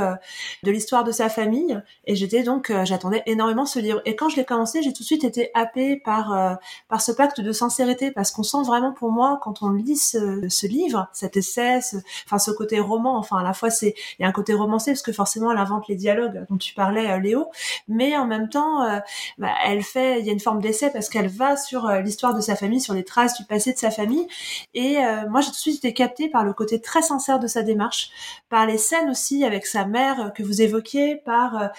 [0.63, 1.81] de l'histoire de sa famille.
[2.05, 4.01] Et j'étais donc j'attendais énormément ce livre.
[4.05, 7.41] Et quand je l'ai commencé j'ai tout de suite été happée par par ce pacte
[7.41, 8.11] de sincérité.
[8.11, 12.39] Parce qu'on sent vraiment pour moi quand on lit ce, livre, cet essai, ce, enfin
[12.39, 13.17] ce côté roman.
[13.17, 15.57] Enfin à la fois c'est il y a un côté romancé parce que forcément elle
[15.57, 17.49] invente les dialogues dont tu parlais euh, Léo,
[17.87, 18.99] mais en même temps euh,
[19.37, 22.33] bah, elle fait il y a une forme d'essai parce qu'elle va sur euh, l'histoire
[22.33, 24.27] de sa famille, sur les traces du passé de sa famille.
[24.73, 24.97] Et
[25.29, 28.09] moi j'ai tout de suite été captée par le côté très sincère de sa démarche,
[28.49, 31.69] par les scènes aussi avec sa mère que vous évoquiez, par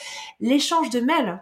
[0.41, 1.41] l'échange de mails.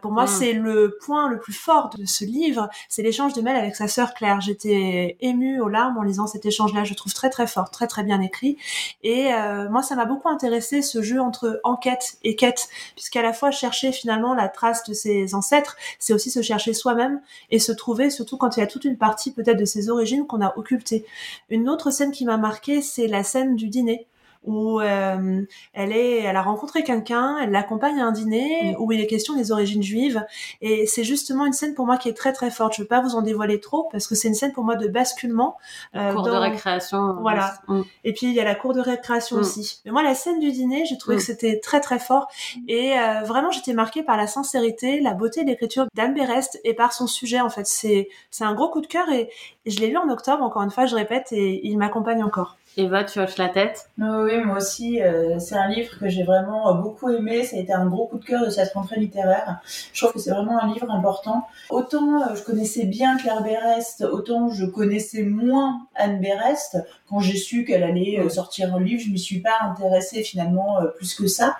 [0.00, 0.28] pour moi mmh.
[0.28, 3.88] c'est le point le plus fort de ce livre, c'est l'échange de mails avec sa
[3.88, 4.40] sœur Claire.
[4.40, 6.84] J'étais émue aux larmes en lisant cet échange-là.
[6.84, 8.56] Je trouve très très fort, très très bien écrit.
[9.02, 13.32] Et euh, moi, ça m'a beaucoup intéressé ce jeu entre enquête et quête, puisqu'à la
[13.32, 18.10] fois chercher finalement la trace de ses ancêtres, c'est aussi chercher soi-même et se trouver,
[18.10, 21.04] surtout quand il y a toute une partie peut-être de ses origines qu'on a occultées.
[21.48, 24.06] Une autre scène qui m'a marqué, c'est la scène du dîner
[24.44, 28.82] où euh, elle est, elle a rencontré quelqu'un, elle l'accompagne à un dîner mm.
[28.82, 30.24] où il est question des origines juives
[30.60, 32.74] et c'est justement une scène pour moi qui est très très forte.
[32.76, 34.88] Je veux pas vous en dévoiler trop parce que c'est une scène pour moi de
[34.88, 35.56] basculement.
[35.94, 37.14] Euh, cours de récréation.
[37.20, 37.54] Voilà.
[37.68, 37.82] Mm.
[38.04, 39.40] Et puis il y a la cour de récréation mm.
[39.40, 39.80] aussi.
[39.84, 42.28] Mais moi la scène du dîner, j'ai trouvé que c'était très très fort
[42.66, 46.74] et euh, vraiment j'étais marquée par la sincérité, la beauté de l'écriture d'Anne Berest et
[46.74, 47.66] par son sujet en fait.
[47.66, 49.30] C'est c'est un gros coup de cœur et
[49.66, 52.56] je l'ai lu en octobre encore une fois, je répète et il m'accompagne encore.
[52.78, 55.02] Eva, tu hoches la tête Oui, moi aussi.
[55.02, 57.44] Euh, c'est un livre que j'ai vraiment euh, beaucoup aimé.
[57.44, 59.60] Ça a été un gros coup de cœur de cette rentrée littéraire.
[59.92, 61.46] Je trouve que c'est vraiment un livre important.
[61.68, 66.78] Autant euh, je connaissais bien Claire Berest, autant je connaissais moins Anne Berest.
[67.10, 71.14] Quand j'ai su qu'elle allait sortir un livre, je m'y suis pas intéressée finalement plus
[71.14, 71.56] que ça.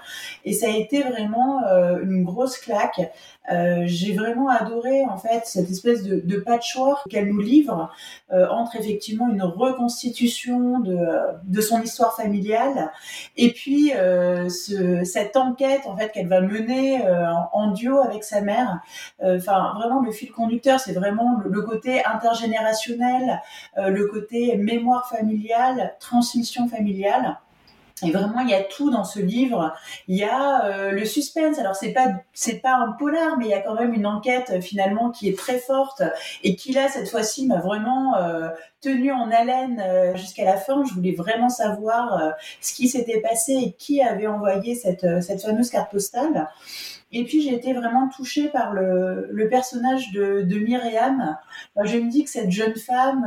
[0.46, 1.60] Et ça a été vraiment
[2.02, 3.02] une grosse claque.
[3.50, 7.90] Euh, j'ai vraiment adoré en fait cette espèce de, de patchwork qu'elle nous livre
[8.32, 10.96] euh, entre effectivement une reconstitution de,
[11.42, 12.92] de son histoire familiale
[13.36, 18.22] et puis euh, ce, cette enquête en fait qu'elle va mener euh, en, duo avec
[18.22, 18.80] sa mère.
[19.24, 23.40] Euh, enfin vraiment le fil conducteur c'est vraiment le, le, côté intergénérationnel,
[23.76, 27.38] le côté mémoire familiale, transmission familiale.
[28.04, 29.74] Et vraiment, il y a tout dans ce livre.
[30.08, 31.58] Il y a euh, le suspense.
[31.58, 34.50] Alors c'est pas c'est pas un polar, mais il y a quand même une enquête
[34.50, 36.02] euh, finalement qui est très forte
[36.42, 38.48] et qui là cette fois-ci m'a vraiment euh,
[38.80, 39.82] tenu en haleine
[40.16, 40.84] jusqu'à la fin.
[40.84, 45.70] Je voulais vraiment savoir ce qui s'était passé et qui avait envoyé cette cette fameuse
[45.70, 46.48] carte postale.
[47.12, 51.36] Et puis j'ai été vraiment touchée par le, le personnage de, de Myriam.
[51.84, 53.24] je me dis que cette jeune femme,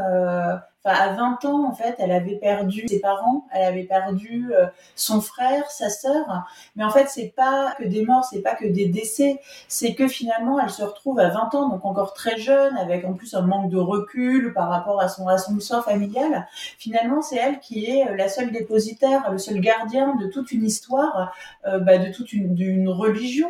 [0.92, 5.22] à 20 ans, en fait, elle avait perdu ses parents, elle avait perdu euh, son
[5.22, 6.46] frère, sa sœur.
[6.76, 10.08] Mais en fait, c'est pas que des morts, c'est pas que des décès, c'est que
[10.08, 13.42] finalement, elle se retrouve à 20 ans, donc encore très jeune, avec en plus un
[13.42, 16.48] manque de recul par rapport à son, à son familiale.
[16.78, 20.64] Finalement, c'est elle qui est euh, la seule dépositaire, le seul gardien de toute une
[20.64, 21.34] histoire,
[21.66, 23.50] euh, bah, de toute une, religion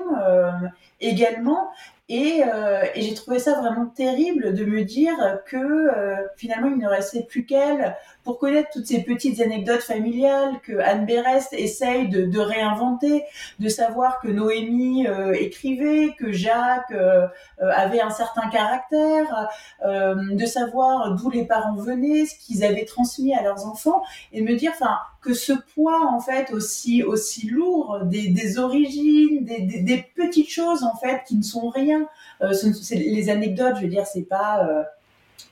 [1.02, 1.70] également.
[2.08, 6.78] Et, euh, et j'ai trouvé ça vraiment terrible de me dire que euh, finalement il
[6.78, 12.10] ne restait plus qu'elle pour connaître toutes ces petites anecdotes familiales que Anne Berest essaye
[12.10, 13.24] de, de réinventer,
[13.60, 17.28] de savoir que Noémie euh, écrivait, que Jacques euh,
[17.60, 19.50] avait un certain caractère,
[19.86, 24.56] de savoir d'où les parents venaient, ce qu'ils avaient transmis à leurs enfants, et me
[24.56, 30.06] dire, enfin, que ce poids en fait aussi aussi lourd des, des origines, des, des,
[30.16, 32.08] petites choses en fait qui ne sont rien.
[32.42, 32.54] Euh,
[32.92, 34.84] les anecdotes, je veux dire, c'est pas euh,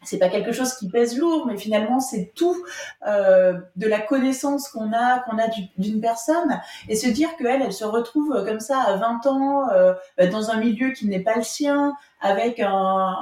[0.03, 2.63] c'est pas quelque chose qui pèse lourd, mais finalement c'est tout
[3.07, 6.61] euh, de la connaissance qu'on a qu'on a d'une personne.
[6.89, 9.93] Et se dire qu'elle elle se retrouve comme ça à 20 ans euh,
[10.31, 13.15] dans un milieu qui n'est pas le sien, avec un,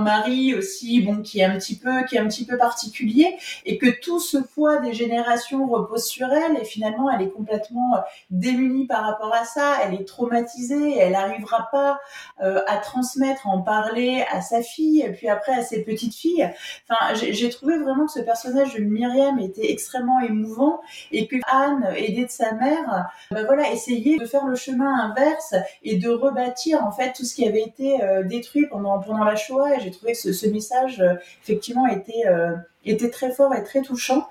[0.00, 3.78] mari aussi bon qui est un petit peu qui est un petit peu particulier et
[3.78, 8.86] que tout ce poids des générations repose sur elle et finalement elle est complètement démunie
[8.86, 12.00] par rapport à ça, elle est traumatisée, elle n'arrivera pas
[12.42, 16.14] euh, à transmettre, à en parler à sa fille et puis après à ses petites
[16.14, 16.50] filles.
[16.88, 20.80] Enfin, j'ai trouvé vraiment que ce personnage de Myriam était extrêmement émouvant
[21.12, 25.54] et que Anne, aidée de sa mère, ben voilà, essayait de faire le chemin inverse
[25.82, 29.76] et de rebâtir en fait tout ce qui avait été euh, détruit pendant, la Shoah
[29.76, 32.54] et j'ai trouvé que ce, ce message euh, effectivement était, euh,
[32.90, 34.26] était très fort et très touchant.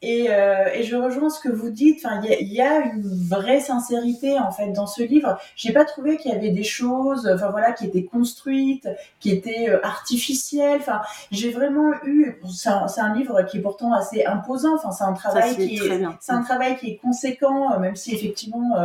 [0.00, 2.04] Et, euh, et, je rejoins ce que vous dites.
[2.04, 5.36] Enfin, il y, y, a une vraie sincérité en fait dans ce livre.
[5.56, 9.68] J'ai pas trouvé qu'il y avait des choses, enfin voilà, qui étaient construites, qui étaient
[9.68, 10.78] euh, artificielles.
[10.78, 11.00] Enfin,
[11.32, 12.40] j'ai vraiment eu.
[12.48, 14.76] C'est un, un, livre qui est pourtant assez imposant.
[14.76, 18.14] Enfin, c'est un travail qui est, c'est un travail qui est conséquent, euh, même si
[18.14, 18.76] effectivement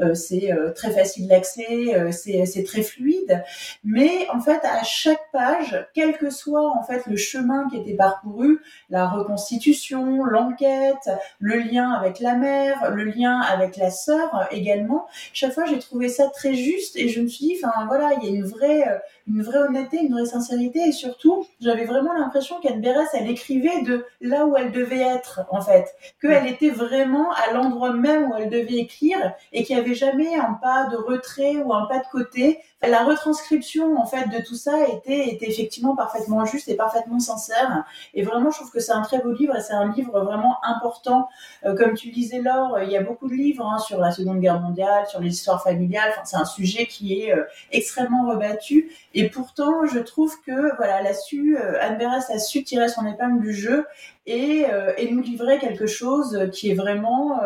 [0.00, 3.44] euh, c'est très facile d'accès, c'est très fluide.
[3.84, 7.94] Mais en fait, à chaque page, quel que soit en fait le chemin qui était
[7.94, 15.06] parcouru, la reconstitution, l'enquête le lien avec la mère, le lien avec la sœur également.
[15.32, 18.28] Chaque fois, j'ai trouvé ça très juste et je me suis dit, enfin voilà, il
[18.28, 18.98] y a une vraie, euh,
[19.28, 23.82] une vraie honnêteté, une vraie sincérité et surtout, j'avais vraiment l'impression qu'Anne Berès, elle écrivait
[23.82, 28.34] de là où elle devait être en fait, qu'elle était vraiment à l'endroit même où
[28.36, 31.98] elle devait écrire et qu'il n'y avait jamais un pas de retrait ou un pas
[31.98, 32.60] de côté.
[32.82, 37.84] La retranscription en fait de tout ça était, était effectivement parfaitement juste et parfaitement sincère.
[38.14, 40.58] Et vraiment, je trouve que c'est un très beau livre et c'est un livre vraiment
[40.62, 41.28] important.
[41.64, 44.40] Euh, comme tu disais Laure, il y a beaucoup de livres hein, sur la Seconde
[44.40, 46.10] Guerre mondiale, sur les histoires familiales.
[46.10, 48.90] Enfin, c'est un sujet qui est euh, extrêmement rebattu.
[49.14, 52.88] Et pourtant, je trouve que voilà, elle a su, euh, Anne Berès a su tirer
[52.88, 53.86] son épingle du jeu
[54.26, 54.66] et,
[55.10, 57.40] nous livrer quelque chose qui est vraiment,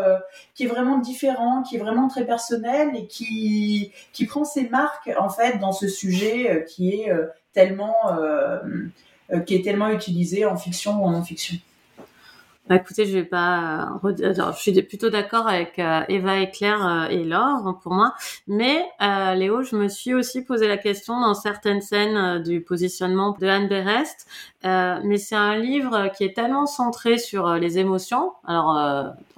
[0.54, 5.10] qui est vraiment différent, qui est vraiment très personnel et qui, qui prend ses marques
[5.18, 7.10] en fait dans ce sujet qui est
[7.54, 7.96] tellement,
[9.46, 11.56] qui est tellement utilisé en fiction ou en non-fiction.
[12.68, 13.92] Bah, écoutez, je vais pas.
[14.24, 17.92] Alors, je suis plutôt d'accord avec euh, Eva et Claire euh, et Laure hein, pour
[17.92, 18.12] moi,
[18.48, 23.36] mais euh, Léo, je me suis aussi posé la question dans certaines scènes du positionnement
[23.40, 24.26] de Anne Berest.
[24.64, 28.32] mais c'est un livre qui est tellement centré sur les émotions.
[28.44, 28.76] Alors,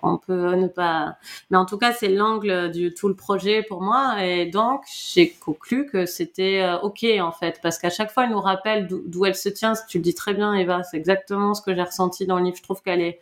[0.02, 1.16] on peut ne pas,
[1.50, 5.30] mais en tout cas, c'est l'angle du tout le projet pour moi, et donc j'ai
[5.30, 9.34] conclu que c'était ok en fait, parce qu'à chaque fois, elle nous rappelle d'où elle
[9.34, 9.74] se tient.
[9.88, 12.56] Tu le dis très bien, Eva, c'est exactement ce que j'ai ressenti dans le livre.
[12.56, 13.17] Je trouve qu'elle est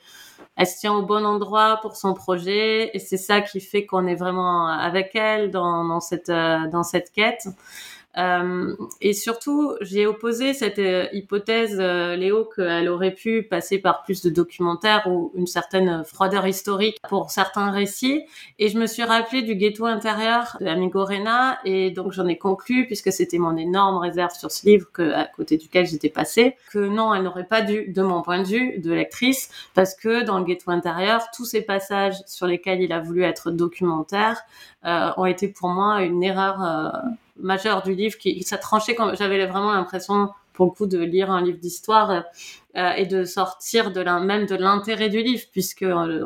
[0.57, 4.07] elle se tient au bon endroit pour son projet et c'est ça qui fait qu'on
[4.07, 7.47] est vraiment avec elle dans, euh, dans cette quête.
[8.19, 14.03] Euh, et surtout, j'ai opposé cette euh, hypothèse, euh, Léo, qu'elle aurait pu passer par
[14.05, 18.23] plus de documentaires ou une certaine froideur historique pour certains récits.
[18.59, 22.39] Et je me suis rappelé du ghetto intérieur de Amigo Rena, et donc j'en ai
[22.39, 26.57] conclu, puisque c'était mon énorme réserve sur ce livre que, à côté duquel j'étais passée,
[26.73, 30.25] que non, elle n'aurait pas dû, de mon point de vue, de lectrice, parce que
[30.25, 34.43] dans le ghetto intérieur, tous ces passages sur lesquels il a voulu être documentaire
[34.85, 36.61] ont été pour moi une erreur
[37.39, 41.31] majeur du livre qui ça tranchait quand j'avais vraiment l'impression pour le coup de lire
[41.31, 42.25] un livre d'histoire
[42.77, 46.25] euh, et de sortir de même de l'intérêt du livre puisque euh,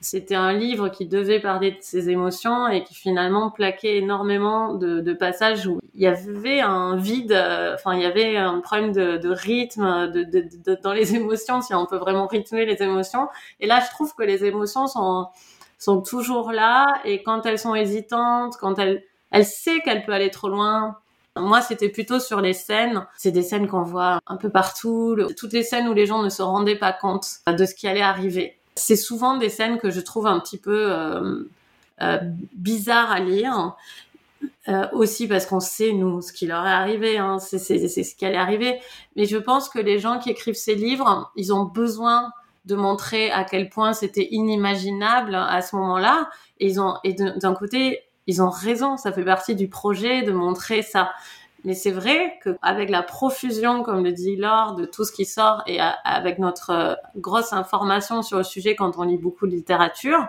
[0.00, 5.00] c'était un livre qui devait parler de ses émotions et qui finalement plaquait énormément de,
[5.00, 8.92] de passages où il y avait un vide, euh, enfin il y avait un problème
[8.92, 13.28] de, de rythme de, de, dans les émotions, si on peut vraiment rythmer les émotions.
[13.58, 15.26] Et là, je trouve que les émotions sont
[15.80, 20.30] sont toujours là et quand elles sont hésitantes, quand elles elle sait qu'elle peut aller
[20.30, 20.98] trop loin.
[21.36, 23.06] Moi, c'était plutôt sur les scènes.
[23.16, 26.28] C'est des scènes qu'on voit un peu partout, toutes les scènes où les gens ne
[26.28, 30.00] se rendaient pas compte de ce qui allait arriver c'est souvent des scènes que je
[30.00, 31.44] trouve un petit peu euh,
[32.00, 32.18] euh,
[32.54, 33.76] bizarres à lire.
[34.68, 38.24] Euh, aussi parce qu'on sait nous ce qui leur est arrivé, hein, c'est ce qui
[38.24, 38.80] allait arriver.
[39.14, 42.32] Mais je pense que les gens qui écrivent ces livres, ils ont besoin
[42.64, 46.30] de montrer à quel point c'était inimaginable à ce moment-là.
[46.58, 48.96] Et ils ont et d'un côté, ils ont raison.
[48.96, 51.12] Ça fait partie du projet de montrer ça.
[51.64, 55.62] Mais c'est vrai qu'avec la profusion, comme le dit Laure, de tout ce qui sort
[55.66, 60.26] et avec notre euh, grosse information sur le sujet quand on lit beaucoup de littérature,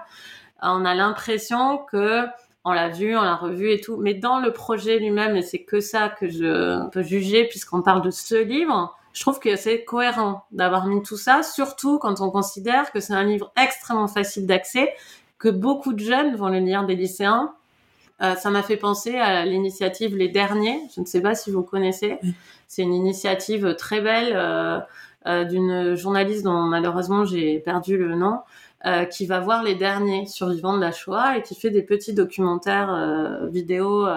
[0.61, 2.25] on a l'impression que
[2.63, 3.97] on l'a vu, on l'a revu et tout.
[3.97, 8.01] Mais dans le projet lui-même, et c'est que ça que je peux juger puisqu'on parle
[8.01, 12.29] de ce livre, je trouve que c'est cohérent d'avoir mis tout ça, surtout quand on
[12.29, 14.93] considère que c'est un livre extrêmement facile d'accès,
[15.39, 17.53] que beaucoup de jeunes vont le lire des lycéens
[18.21, 20.79] euh, ça m'a fait penser à l'initiative Les Derniers.
[20.95, 22.19] Je ne sais pas si vous connaissez.
[22.67, 24.79] C'est une initiative très belle euh,
[25.25, 28.39] euh, d'une journaliste dont malheureusement j'ai perdu le nom,
[29.11, 33.47] qui va voir les derniers survivants de la Shoah et qui fait des petits documentaires
[33.51, 34.07] vidéo.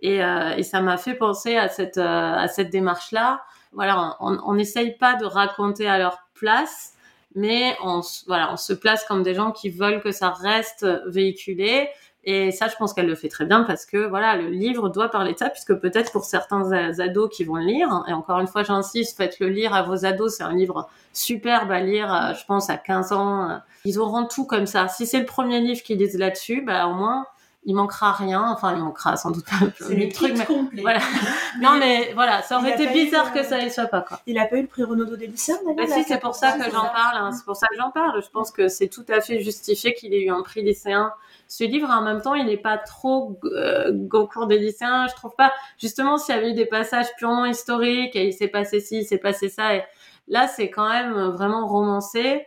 [0.00, 3.42] Et, et, ça m'a fait penser à cette, à cette démarche-là.
[3.72, 6.94] Voilà, on n'essaye pas de raconter à leur place,
[7.34, 11.88] mais on, voilà, on se place comme des gens qui veulent que ça reste véhiculé
[12.24, 15.08] et ça, je pense qu'elle le fait très bien parce que voilà, le livre doit
[15.08, 18.46] parler de ça, puisque peut-être pour certains ados qui vont le lire, et encore une
[18.46, 20.36] fois, j'insiste, faites-le lire à vos ados.
[20.36, 23.60] C'est un livre superbe à lire, euh, je pense, à 15 ans.
[23.84, 24.88] Ils auront tout comme ça.
[24.88, 27.26] Si c'est le premier livre qu'ils lisent là-dessus, bah au moins
[27.64, 28.42] il manquera rien.
[28.50, 30.82] Enfin, il manquera sans doute pas le truc, mais complet.
[30.82, 31.00] voilà.
[31.60, 34.20] non, mais voilà, ça aurait été bizarre que ça ne soit pas quoi.
[34.26, 36.64] Il a pas eu le prix Renaudot des lycéens bah, si, c'est pour ça que
[36.70, 37.18] j'en parle.
[37.18, 37.32] Hein.
[37.32, 38.22] C'est pour ça que j'en parle.
[38.22, 41.12] Je pense que c'est tout à fait justifié qu'il ait eu un prix lycéen
[41.50, 45.34] ce livre en même temps il n'est pas trop euh, cours des lycéens je trouve
[45.34, 48.98] pas justement s'il y avait eu des passages purement historiques et il s'est passé ci
[48.98, 49.82] il s'est passé ça et
[50.28, 52.46] là c'est quand même vraiment romancé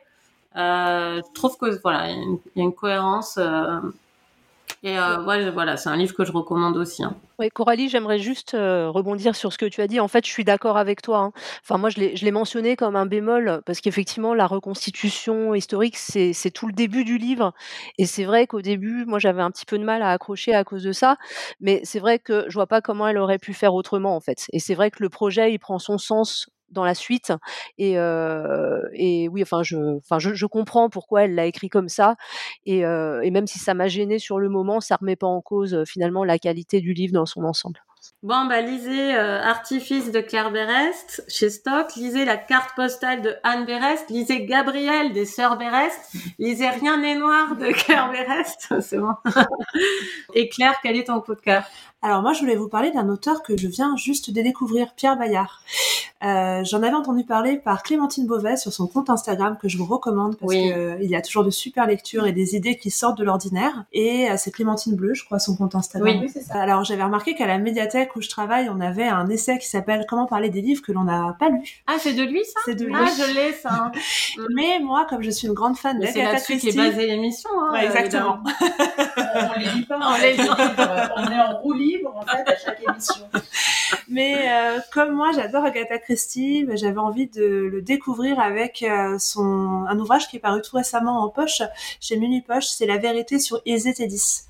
[0.55, 3.81] euh, je trouve que voilà il y, a une cohérence euh,
[4.85, 5.19] et euh,
[5.53, 7.05] voilà, c'est un livre que je recommande aussi.
[7.05, 7.15] Hein.
[7.39, 10.01] Oui, Coralie, j'aimerais juste euh, rebondir sur ce que tu as dit.
[10.01, 11.19] En fait, je suis d'accord avec toi.
[11.19, 11.31] Hein.
[11.63, 16.67] Enfin, moi, je l'ai mentionné comme un bémol parce qu'effectivement, la reconstitution historique, c'est tout
[16.67, 17.53] le début du livre.
[17.97, 20.65] Et c'est vrai qu'au début, moi, j'avais un petit peu de mal à accrocher à
[20.65, 21.15] cause de ça.
[21.61, 24.47] Mais c'est vrai que je vois pas comment elle aurait pu faire autrement, en fait.
[24.51, 27.33] Et c'est vrai que le projet, il prend son sens dans la suite.
[27.77, 32.15] Et, et oui, enfin, je, enfin, je, comprends pourquoi elle l'a écrit comme ça.
[32.65, 36.23] Et, même si ça m'a gêné sur le moment, ça remet pas en cause finalement
[36.23, 37.79] la qualité du livre dans son ensemble.
[38.21, 43.65] Bon, bah, lisez Artifice de Claire Berest chez Stock, lisez la carte postale de Anne
[43.65, 49.13] Berest, lisez Gabriel des Sœurs Berest, lisez Rien n'est noir de Claire Berest, c'est bon.
[50.33, 51.63] Et Claire, quel est ton coup de cœur?
[52.03, 55.17] Alors moi, je voulais vous parler d'un auteur que je viens juste de découvrir, Pierre
[55.17, 55.61] Bayard.
[56.23, 59.85] Euh, J'en avais entendu parler par Clémentine Beauvais sur son compte Instagram que je vous
[59.85, 63.17] recommande parce qu'il euh, y a toujours de super lectures et des idées qui sortent
[63.17, 63.85] de l'ordinaire.
[63.91, 66.19] Et euh, c'est Clémentine Bleu, je crois, son compte Instagram.
[66.21, 66.61] Oui, c'est ça.
[66.61, 70.05] Alors j'avais remarqué qu'à la médiathèque où je travaille, on avait un essai qui s'appelle
[70.09, 71.83] Comment parler des livres que l'on n'a pas lus.
[71.87, 72.59] Ah, c'est de lui ça?
[72.65, 72.93] C'est de lui.
[72.95, 73.91] Ah, je l'ai ça.
[74.53, 76.71] Mais moi, comme je suis une grande fan d'Agatha Christie...
[76.71, 77.49] C'est basée l'émission.
[77.61, 78.39] Hein, exactement.
[78.61, 79.99] on les lit pas.
[80.01, 80.49] On, les lit.
[81.17, 83.29] on est en roue libre en fait à chaque émission.
[84.09, 89.85] Mais euh, comme moi, j'adore Agatha Christie, j'avais envie de le découvrir avec euh, son
[89.87, 91.61] un ouvrage qui est paru tout récemment en poche
[91.99, 94.43] chez Poche, c'est La vérité sur Ézétédis.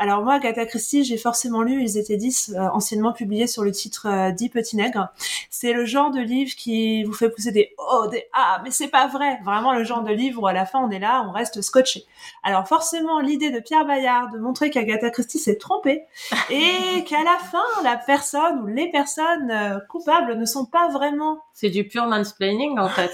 [0.00, 3.70] Alors moi, Agatha Christie, j'ai forcément lu Ils étaient dix, euh, anciennement publié sur le
[3.70, 5.08] titre euh, Dix petits nègres.
[5.50, 8.88] C'est le genre de livre qui vous fait pousser des oh, des ah, mais c'est
[8.88, 9.38] pas vrai.
[9.44, 12.06] Vraiment le genre de livre où à la fin on est là, on reste scotché.
[12.42, 16.02] Alors forcément, l'idée de Pierre Bayard de montrer qu'Agatha Christie s'est trompée
[16.48, 21.40] et qu'à la fin, la personne ou les personnes euh, coupables ne sont pas vraiment.
[21.52, 23.12] C'est du pure mansplaining en fait.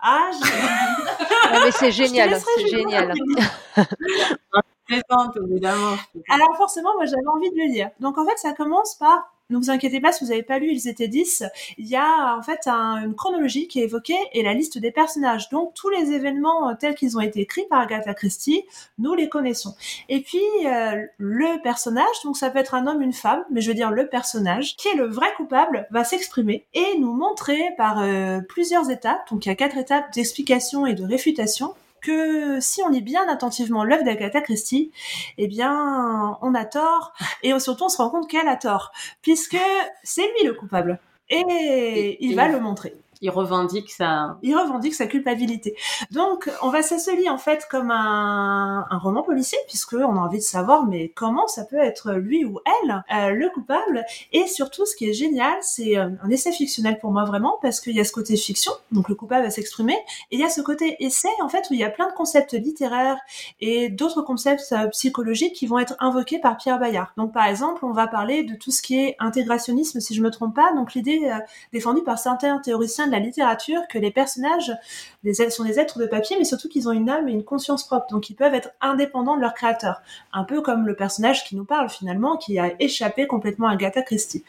[0.00, 0.30] ah,
[1.52, 3.14] mais c'est génial, c'est génial.
[6.28, 7.90] Alors forcément, moi j'avais envie de le lire.
[8.00, 10.70] Donc en fait, ça commence par ne vous inquiétez pas si vous n'avez pas lu
[10.72, 11.44] Ils étaient 10.
[11.76, 15.50] Il y a en fait une chronologie qui est évoquée et la liste des personnages.
[15.50, 18.64] Donc tous les événements euh, tels qu'ils ont été écrits par Agatha Christie,
[18.98, 19.74] nous les connaissons.
[20.08, 23.68] Et puis euh, le personnage, donc ça peut être un homme, une femme, mais je
[23.68, 27.98] veux dire le personnage, qui est le vrai coupable, va s'exprimer et nous montrer par
[28.00, 29.30] euh, plusieurs étapes.
[29.30, 31.74] Donc il y a quatre étapes d'explication et de réfutation
[32.04, 34.92] que si on lit bien attentivement l'œuvre d'Agatha Christie,
[35.38, 37.14] eh bien, on a tort.
[37.42, 38.92] Et surtout, on se rend compte qu'elle a tort,
[39.22, 39.58] puisque
[40.02, 41.00] c'est lui le coupable.
[41.30, 42.94] Et, il va le montrer
[43.24, 45.74] il revendique sa il revendique sa culpabilité.
[46.10, 46.96] Donc on va ça
[47.30, 51.64] en fait comme un, roman policier puisque on a envie de savoir mais comment ça
[51.64, 55.96] peut être lui ou elle euh, le coupable et surtout ce qui est génial c'est
[55.96, 59.08] euh, un essai fictionnel pour moi vraiment parce qu'il y a ce côté fiction donc
[59.08, 59.94] le coupable va s'exprimer
[60.30, 62.14] et il y a ce côté essai en fait où il y a plein de
[62.14, 63.18] concepts littéraires
[63.60, 67.12] et d'autres concepts euh, psychologiques qui vont être invoqués par Pierre Bayard.
[67.16, 70.30] Donc par exemple on va parler de tout ce qui est intégrationnisme si je me
[70.30, 71.30] trompe pas donc l'idée
[71.72, 74.72] défendue par certains théoriciens de la littérature que les personnages
[75.32, 78.06] sont des êtres de papier, mais surtout qu'ils ont une âme et une conscience propre,
[78.10, 80.02] donc ils peuvent être indépendants de leur créateur.
[80.32, 84.02] Un peu comme le personnage qui nous parle finalement, qui a échappé complètement à Agatha
[84.02, 84.44] Christie.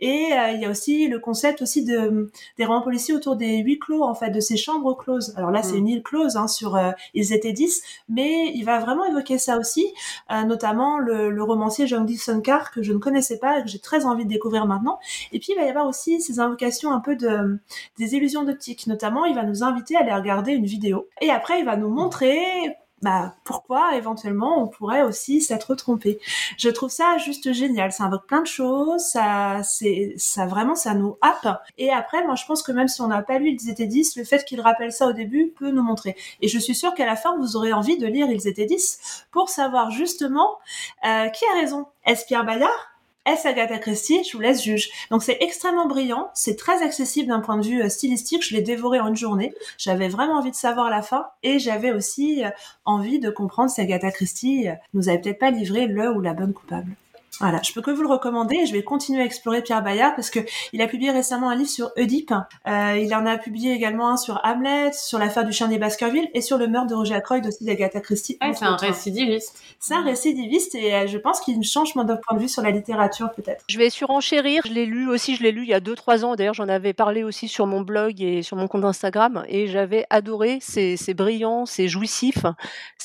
[0.00, 3.58] Et euh, il y a aussi le concept aussi de des romans policiers autour des
[3.58, 5.34] huit clos, en fait, de ces chambres closes.
[5.36, 5.78] Alors là, c'est mm.
[5.78, 9.58] une île close hein, sur euh, Ils étaient dix, mais il va vraiment évoquer ça
[9.58, 9.86] aussi,
[10.30, 13.68] euh, notamment le, le romancier John Dixon Carr que je ne connaissais pas et que
[13.68, 14.98] j'ai très envie de découvrir maintenant.
[15.32, 17.58] Et puis il va y avoir aussi ces invocations un peu de
[17.98, 18.86] des illusions d'optique.
[18.86, 21.08] Notamment, il va nous inviter à aller regarder une vidéo.
[21.20, 26.18] Et après, il va nous montrer bah, pourquoi éventuellement on pourrait aussi s'être trompé.
[26.56, 27.92] Je trouve ça juste génial.
[27.92, 29.00] Ça invoque plein de choses.
[29.02, 31.62] Ça, c'est, ça vraiment, ça nous happe.
[31.78, 34.16] Et après, moi, je pense que même si on n'a pas lu Ils étaient 10,
[34.16, 36.16] le fait qu'il rappelle ça au début peut nous montrer.
[36.40, 39.26] Et je suis sûre qu'à la fin, vous aurez envie de lire Ils étaient 10
[39.30, 40.58] pour savoir justement
[41.06, 41.86] euh, qui a raison.
[42.04, 44.88] Est-ce Pierre Bayard est-ce Agatha Christie Je vous laisse juge.
[45.10, 48.42] Donc c'est extrêmement brillant, c'est très accessible d'un point de vue euh, stylistique.
[48.42, 49.52] Je l'ai dévoré en une journée.
[49.76, 52.50] J'avais vraiment envie de savoir la fin et j'avais aussi euh,
[52.84, 56.32] envie de comprendre si Agatha Christie euh, nous avait peut-être pas livré le ou la
[56.32, 56.96] bonne coupable.
[57.40, 60.14] Voilà, je peux que vous le recommander et je vais continuer à explorer Pierre Bayard
[60.16, 60.40] parce que
[60.72, 62.32] il a publié récemment un livre sur Oedipe.
[62.66, 66.28] Euh, il en a publié également un sur Hamlet, sur l'affaire du chien des Baskerville
[66.34, 68.38] et sur le meurtre de Roger Ackroyd aussi d'Agatha Christie.
[68.40, 69.56] c'est un récidiviste.
[69.78, 72.70] C'est un récidiviste et euh, je pense qu'il change mon point de vue sur la
[72.70, 73.64] littérature peut-être.
[73.68, 74.62] Je vais surenchérir.
[74.66, 76.34] Je l'ai lu aussi, je l'ai lu il y a 2-3 ans.
[76.34, 80.06] D'ailleurs, j'en avais parlé aussi sur mon blog et sur mon compte Instagram et j'avais
[80.10, 80.58] adoré.
[80.60, 82.44] C'est brillant, c'est jouissif,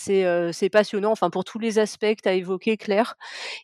[0.09, 1.11] euh, c'est passionnant.
[1.11, 3.15] Enfin, pour tous les aspects que tu as évoqués, Claire.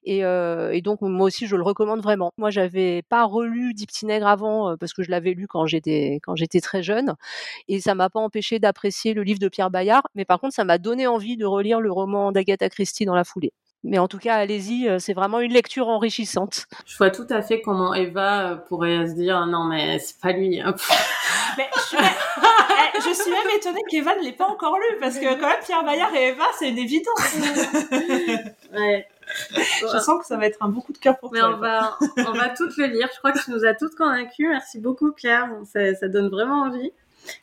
[0.03, 2.31] Et euh, et donc moi aussi je le recommande vraiment.
[2.37, 5.65] Moi j'avais pas relu Dix petits nègres avant euh, parce que je l'avais lu quand
[5.65, 7.15] j'étais quand j'étais très jeune
[7.67, 10.63] et ça m'a pas empêché d'apprécier le livre de Pierre Bayard, mais par contre ça
[10.63, 13.53] m'a donné envie de relire le roman d'Agatha Christie dans la foulée.
[13.83, 16.65] Mais en tout cas, allez-y, euh, c'est vraiment une lecture enrichissante.
[16.85, 20.59] Je vois tout à fait comment Eva pourrait se dire non mais c'est pas lui.
[20.59, 20.75] Hein.
[21.57, 25.17] mais je suis, eh, je suis même étonnée qu'Eva ne l'ait pas encore lu parce
[25.17, 27.37] que quand même Pierre Bayard et Eva c'est une évidence.
[28.73, 29.07] ouais.
[29.51, 31.49] Je sens que ça va être un beaucoup de cœur pour Mais toi.
[31.49, 31.97] Mais on va,
[32.29, 33.07] on va toutes le lire.
[33.13, 34.47] Je crois que tu nous as toutes convaincus.
[34.49, 35.49] Merci beaucoup, Claire.
[35.65, 36.91] Ça, ça donne vraiment envie.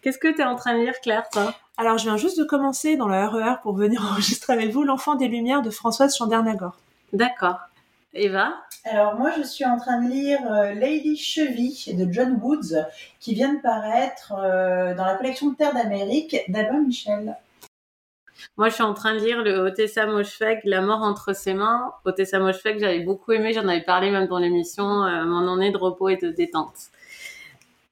[0.03, 1.55] Qu'est-ce que tu es en train de lire, Claire, toi?
[1.77, 4.83] Alors, je viens juste de commencer dans le RER e pour venir enregistrer avec vous
[4.83, 6.77] L'Enfant des Lumières de Françoise Chandernagor.
[7.13, 7.59] D'accord.
[8.15, 8.55] Eva?
[8.85, 12.77] Alors moi je suis en train de lire euh, Lady Chevy de John Woods
[13.21, 17.37] qui vient de paraître euh, dans la collection Terre d'Amérique d'Albin Michel.
[18.57, 21.93] Moi, je suis en train de lire le Otessa Moshfegh, La mort entre ses mains.
[22.05, 25.77] Otessa Moshfegh, j'avais beaucoup aimé, j'en avais parlé même dans l'émission, euh, mon année de
[25.77, 26.75] repos et de détente.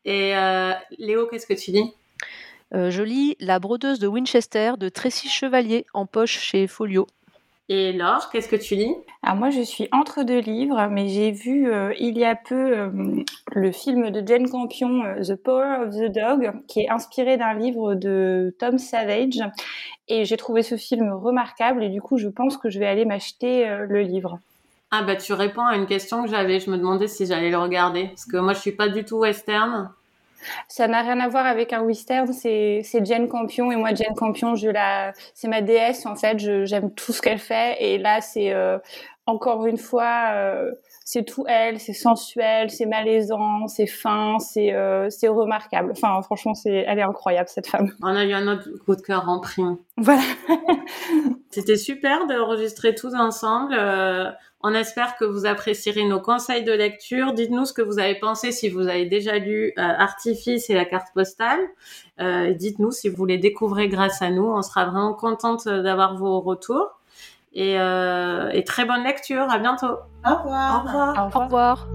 [0.05, 1.93] Et euh, Léo, qu'est-ce que tu lis?
[2.75, 7.07] Euh, Je lis La brodeuse de Winchester de Tracy Chevalier en poche chez Folio.
[7.71, 8.95] Et Laure, qu'est-ce que tu lis?
[9.23, 12.79] Alors moi, je suis entre deux livres, mais j'ai vu euh, il y a peu
[12.79, 12.91] euh,
[13.53, 17.55] le film de Jane Campion, euh, The Power of the Dog, qui est inspiré d'un
[17.55, 19.41] livre de Tom Savage.
[20.09, 23.07] Et j'ai trouvé ce film remarquable, et du coup, je pense que je vais aller
[23.07, 24.39] m'acheter le livre.
[24.91, 26.61] Ah bah tu réponds à une question que j'avais.
[26.61, 29.17] Je me demandais si j'allais le regarder, parce que moi, je suis pas du tout
[29.17, 29.91] western.
[30.69, 34.55] Ça n'a rien à voir avec un western, c'est Jane Campion et moi Jane Campion,
[34.55, 36.39] je la, c'est ma déesse en fait.
[36.39, 38.79] J'aime tout ce qu'elle fait et là c'est euh,
[39.27, 40.73] encore une fois, euh,
[41.05, 45.93] c'est tout elle, c'est sensuel, c'est malaisant, c'est fin, c'est euh, remarquable.
[45.93, 47.91] Enfin franchement, c'est, elle est incroyable cette femme.
[48.03, 49.79] On a eu un autre coup de cœur en prime.
[49.97, 50.23] Voilà.
[51.51, 53.75] C'était super d'enregistrer tous ensemble.
[54.67, 57.35] On espère que vous apprécierez nos conseils de lecture.
[57.35, 60.87] Dites-nous ce que vous avez pensé si vous avez déjà lu euh, Artifice et la
[60.87, 61.61] carte postale.
[62.19, 64.47] Euh, dites-nous si vous les découvrez grâce à nous.
[64.47, 66.99] On sera vraiment contente d'avoir vos retours.
[67.53, 69.51] Et, euh, et très bonne lecture.
[69.51, 69.99] À bientôt.
[70.27, 70.77] Au revoir.
[70.77, 71.31] Au revoir.
[71.35, 71.87] Au revoir.